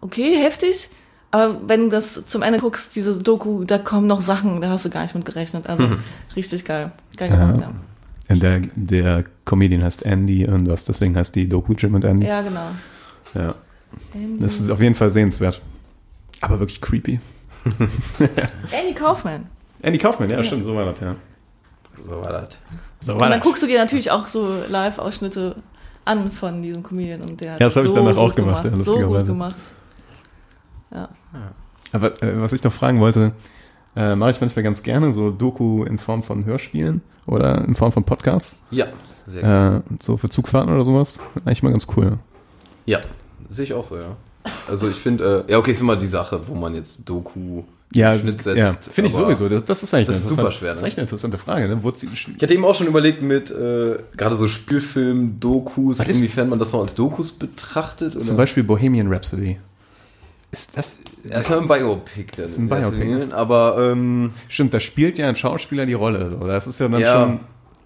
[0.00, 0.88] okay, heftig.
[1.32, 4.84] Aber wenn du das zum Ende guckst, diese Doku, da kommen noch Sachen, da hast
[4.84, 5.66] du gar nicht mit gerechnet.
[5.66, 5.88] Also
[6.36, 6.92] richtig geil.
[7.16, 7.66] Geil gemacht, Ja.
[7.68, 7.74] Und
[8.40, 12.26] der, der Comedian heißt Andy irgendwas, deswegen heißt die Doku Jim und Andy.
[12.26, 12.40] ja.
[12.40, 12.66] Ja, genau.
[13.34, 13.54] Ja.
[14.38, 15.60] Das ist auf jeden Fall sehenswert.
[16.40, 17.20] Aber wirklich creepy.
[18.70, 19.46] Andy Kaufman.
[19.82, 21.16] Andy Kaufman, ja, stimmt, so war das, ja.
[21.96, 22.58] So war das.
[23.00, 25.56] So Und dann guckst du dir natürlich auch so Live-Ausschnitte
[26.04, 27.20] an von diesem Comedian.
[27.20, 29.26] Und der hat Ja, das hab ich so danach auch gut gemacht, ja, so gut
[29.26, 29.70] gemacht.
[30.92, 31.08] Ja.
[31.92, 33.32] Aber äh, was ich noch fragen wollte,
[33.96, 37.92] äh, mache ich manchmal ganz gerne so Doku in Form von Hörspielen oder in Form
[37.92, 38.58] von Podcasts.
[38.70, 38.86] Ja,
[39.26, 39.42] sehr
[39.80, 39.82] gut.
[39.90, 41.20] Äh, so für Zugfahrten oder sowas.
[41.44, 42.18] Eigentlich mal ganz cool.
[42.86, 43.00] Ja,
[43.48, 44.16] sehe ich auch so, ja.
[44.68, 47.62] Also ich finde, äh, ja, okay, ist immer die Sache, wo man jetzt Doku
[47.94, 48.90] Ja, Schnitt ja setzt.
[48.92, 49.48] finde ich sowieso.
[49.48, 50.74] Das, das ist eigentlich Das ist super schwer, ne?
[50.74, 51.68] Das ist echt eine interessante Frage.
[51.68, 51.80] Ne?
[51.84, 56.58] Ich hatte eben auch schon überlegt mit äh, gerade so Spielfilm-Dokus, Was ist- inwiefern man
[56.58, 58.20] das noch als Dokus betrachtet.
[58.20, 59.58] zum Beispiel Bohemian Rhapsody.
[60.52, 62.26] Ist das, Das ist ja ein Biopic.
[62.36, 62.98] Dann ist ein Biopic.
[63.02, 66.28] Linie, Aber ähm, stimmt, da spielt ja ein Schauspieler die Rolle.
[66.30, 66.46] So.
[66.46, 67.20] Das ist ja dann Ja.
[67.24, 67.40] schon.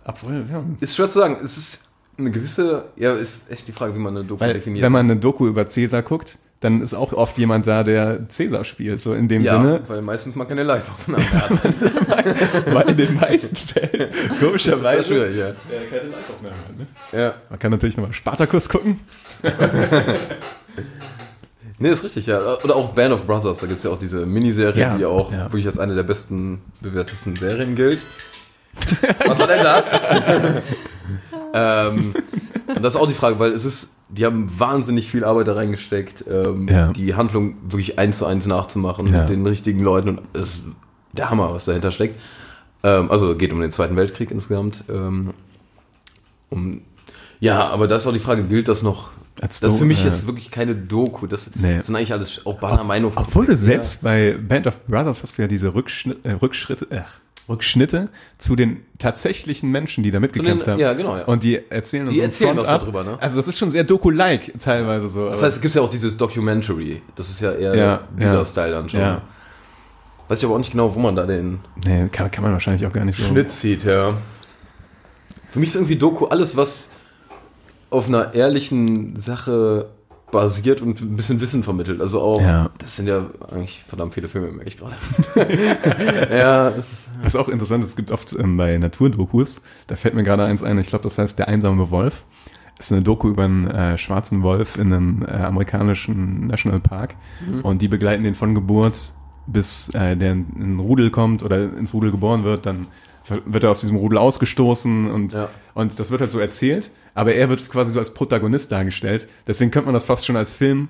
[0.05, 0.65] Obwohl, ja.
[0.81, 1.37] ist schwer zu sagen.
[1.45, 1.89] Es ist
[2.19, 4.83] eine gewisse, ja, ist echt die Frage, wie man eine Doku Weil, definiert.
[4.85, 8.65] wenn man eine Doku über Cäsar guckt, dann ist auch oft jemand da, der Cäsar
[8.65, 9.01] spielt.
[9.03, 11.53] So in dem ja, Sinne, weil meistens man keine Live-Aufnahmen hat.
[12.75, 15.53] weil in den meisten Fällen, Das komischerweise, schwierig, ja.
[15.91, 16.79] keine Live-Aufnahmen hat.
[16.79, 16.87] Ne?
[17.21, 17.35] ja.
[17.51, 18.99] Man kann natürlich nochmal Spartacus gucken.
[21.79, 22.41] Nee, ist richtig, ja.
[22.65, 25.31] Oder auch Band of Brothers, da gibt es ja auch diese Miniserie, Ja, die auch
[25.31, 25.45] ja.
[25.45, 28.01] wirklich als eine der besten bewertesten Serien gilt.
[29.27, 29.91] Was war denn das?
[31.55, 32.15] ähm,
[32.75, 35.55] und das ist auch die Frage, weil es ist, die haben wahnsinnig viel Arbeit da
[35.55, 36.93] reingesteckt, ähm, Ja.
[36.93, 40.65] die Handlung wirklich eins zu eins nachzumachen mit den richtigen Leuten und es ist
[41.13, 42.21] der Hammer, was dahinter steckt.
[42.83, 44.85] Ähm, also geht um den Zweiten Weltkrieg insgesamt.
[44.89, 45.33] Ähm,
[46.51, 46.83] um,
[47.41, 49.11] ja, aber da ist auch die Frage, gilt das noch?
[49.41, 50.07] Als das ist für mich ja.
[50.07, 51.27] jetzt wirklich keine Doku.
[51.27, 51.81] Das Nee.
[51.83, 53.13] sind eigentlich alles auch Banner Meinung.
[53.17, 57.21] Obwohl du selbst bei Band of Brothers hast du ja diese Rückschnitt, äh, Rückschritte, ach,
[57.49, 58.09] Rückschnitte
[58.39, 60.81] zu den tatsächlichen Menschen, die da mitgekämpft den- haben.
[60.81, 61.25] ja, genau, ja.
[61.27, 63.19] Und die erzählen Die uns erzählen was darüber, ne?
[63.21, 65.29] Also das ist schon sehr Doku-like teilweise so.
[65.29, 67.03] Das heißt, es gibt ja auch dieses Documentary.
[67.15, 68.45] Das ist ja eher Ja, dieser ja.
[68.45, 69.01] Style dann schon.
[69.01, 69.23] ja.
[70.29, 72.85] Weiß ich aber auch nicht genau, wo man da den Nee, kann, kann man wahrscheinlich
[72.85, 73.23] auch gar nicht so.
[73.29, 74.15] Schnitt zieht, ja.
[75.51, 76.89] Für mich ist irgendwie Doku alles, was
[77.91, 79.87] auf einer ehrlichen Sache
[80.33, 82.01] basiert und ein bisschen Wissen vermittelt.
[82.01, 82.71] Also auch, Ja.
[82.79, 84.95] das sind ja eigentlich verdammt viele Filme, merke ich gerade.
[86.37, 86.73] ja,
[87.23, 90.63] Was auch interessant ist, es gibt oft ähm, bei Naturdokus, da fällt mir gerade eins
[90.63, 92.25] ein, ich glaube, das heißt Der einsame Wolf.
[92.77, 97.15] Das ist eine Doku über einen äh, schwarzen Wolf in einem äh, amerikanischen Nationalpark.
[97.63, 99.15] Und die begleiten den von Geburt
[99.47, 102.87] bis äh, der in in ein Rudel kommt oder ins Rudel geboren wird, dann
[103.45, 105.49] wird er aus diesem Rudel ausgestoßen und, Ja.
[105.75, 109.29] und das wird halt so erzählt, aber er wird quasi so als Protagonist dargestellt.
[109.47, 110.89] Deswegen könnte man das fast schon als Film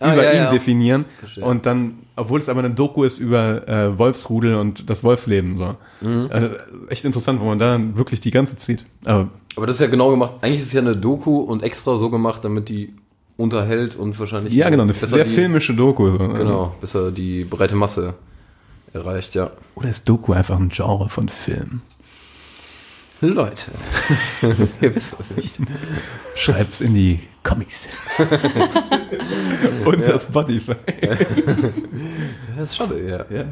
[0.00, 0.50] Ah, über ja, ihn ja.
[0.50, 1.04] definieren.
[1.20, 1.44] Verstehe.
[1.44, 5.56] Und dann, obwohl es aber eine Doku ist über äh, Wolfsrudel und das Wolfsleben.
[5.58, 5.76] So.
[6.00, 6.26] Mhm.
[6.28, 6.48] Also,
[6.88, 8.84] echt interessant, wo man da wirklich die ganze zieht.
[9.04, 10.36] Aber aber das ist ja genau gemacht.
[10.40, 12.94] Eigentlich ist es ja eine Doku und extra so gemacht, damit die
[13.36, 14.52] unterhält und wahrscheinlich.
[14.54, 16.10] ja, genau, eine sehr die, filmische Doku.
[16.10, 16.18] So.
[16.18, 18.14] Genau, besser die breite Masse
[18.92, 19.50] erreicht, ja.
[19.74, 21.82] Oder ist Doku einfach ein Genre von Film?
[23.20, 23.70] Leute,
[24.80, 25.54] ihr wisst das nicht.
[26.34, 27.88] Schreibt's in die Comics.
[29.84, 30.74] Unter Spotify.
[32.56, 33.24] Das ist schade, ja.
[33.34, 33.44] Ja.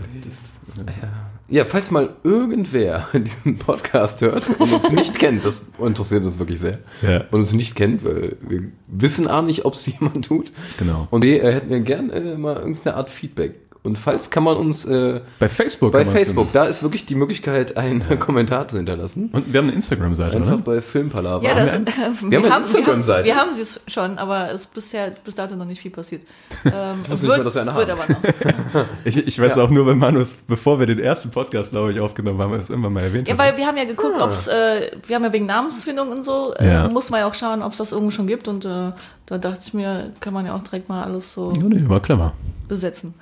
[1.48, 6.60] Ja, falls mal irgendwer diesen Podcast hört und uns nicht kennt, das interessiert uns wirklich
[6.60, 6.78] sehr.
[7.02, 7.24] Ja.
[7.30, 10.52] Und uns nicht kennt, weil wir wissen A nicht, ob es jemand tut.
[10.78, 11.08] Genau.
[11.10, 13.58] Und B, hätten wir gern äh, mal irgendeine Art Feedback.
[13.82, 15.92] Und falls kann man uns äh, Bei Facebook.
[15.92, 19.30] bei Facebook, da ist wirklich die Möglichkeit, einen Kommentar zu hinterlassen.
[19.32, 20.62] Und wir haben eine Instagram-Seite, Einfach oder?
[20.62, 21.42] bei Filmpalava.
[21.42, 23.24] Ja, das, Haben wir, haben, wir haben eine wir, haben, Instagram-Seite.
[23.24, 26.22] wir haben sie es schon, aber es ist bisher bis dato noch nicht viel passiert.
[26.66, 28.00] Ähm, wusste nicht mal, dass wir eine wird haben.
[28.00, 28.86] aber noch.
[29.06, 29.64] Ich, ich weiß Ja.
[29.64, 32.92] auch nur, wenn Manus, bevor wir den ersten Podcast, glaube ich, aufgenommen haben, es irgendwann
[32.92, 34.24] mal erwähnt Ja, weil wir haben ja geguckt, Ah.
[34.26, 36.88] ob's, äh, wir haben ja wegen Namensfindung und so, äh, Ja.
[36.88, 38.92] muss man ja auch schauen, ob es das irgendwo schon gibt und äh,
[39.24, 42.00] da dachte ich mir, kann man ja auch direkt mal alles so Ja, nee, war
[42.00, 42.34] clever.
[42.68, 43.14] besetzen.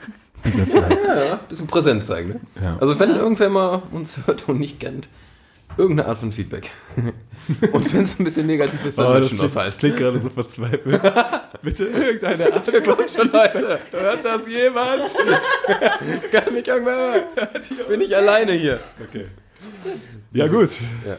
[0.43, 0.74] Bis jetzt.
[0.74, 0.89] ja.
[0.89, 2.28] Ja, ja, bisschen präsent zeigen.
[2.30, 2.41] Ne?
[2.62, 2.76] Ja.
[2.80, 5.09] Also wenn irgendwer mal uns hört und nicht kennt,
[5.76, 6.70] irgendeine Art von Feedback.
[7.72, 9.78] und wenn es ein bisschen negativ ist, dann Oh, das löschen wir es halt.
[9.78, 11.01] klingt gerade so verzweifelt.
[11.62, 12.66] Bitte irgendeine Art.
[12.66, 15.03] Leute, Hört das jemand?
[16.32, 17.22] kann mich irgendwer hören?
[17.89, 18.80] Bin ich alleine hier.
[19.07, 19.26] Okay.
[20.32, 20.70] Ja, gut.
[21.07, 21.18] Ja.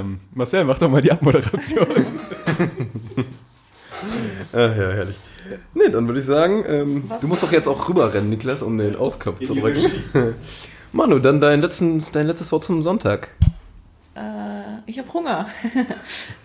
[0.00, 1.86] Ähm, Marcel, mach doch mal die Abmoderation.
[4.52, 5.16] Ach ja, herrlich.
[5.74, 8.96] Nee, dann würde ich sagen, ähm, du musst doch jetzt auch rüberrennen, Niklas, um den
[8.96, 9.90] Ausknopf zu drücken.
[10.92, 13.28] Manu, dann dein, letzten, dein letztes Wort zum Sonntag.
[14.14, 14.20] Äh,
[14.86, 15.48] ich habe Hunger.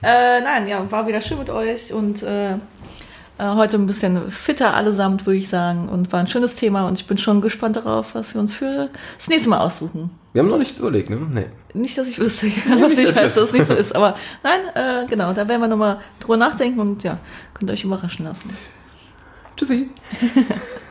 [0.02, 2.56] äh, nein, ja, war wieder schön mit euch und äh,
[3.40, 5.90] äh, heute ein bisschen fitter allesamt, würde ich sagen.
[5.90, 8.90] Und war ein schönes Thema und ich bin schon gespannt darauf, was wir uns für
[9.18, 10.12] das nächste Mal aussuchen.
[10.34, 11.20] Wir haben noch nichts überlegt, ne?
[11.32, 11.46] Nee.
[11.74, 12.48] Nicht, dass ich wüsste,
[12.80, 13.96] was nicht, ich dass weiß, dass es nicht so ist.
[13.96, 17.18] Aber nein, äh, genau, da werden wir nochmal drüber nachdenken und ja,
[17.54, 18.50] könnt ihr euch überraschen lassen.
[19.56, 19.90] Tschüssi.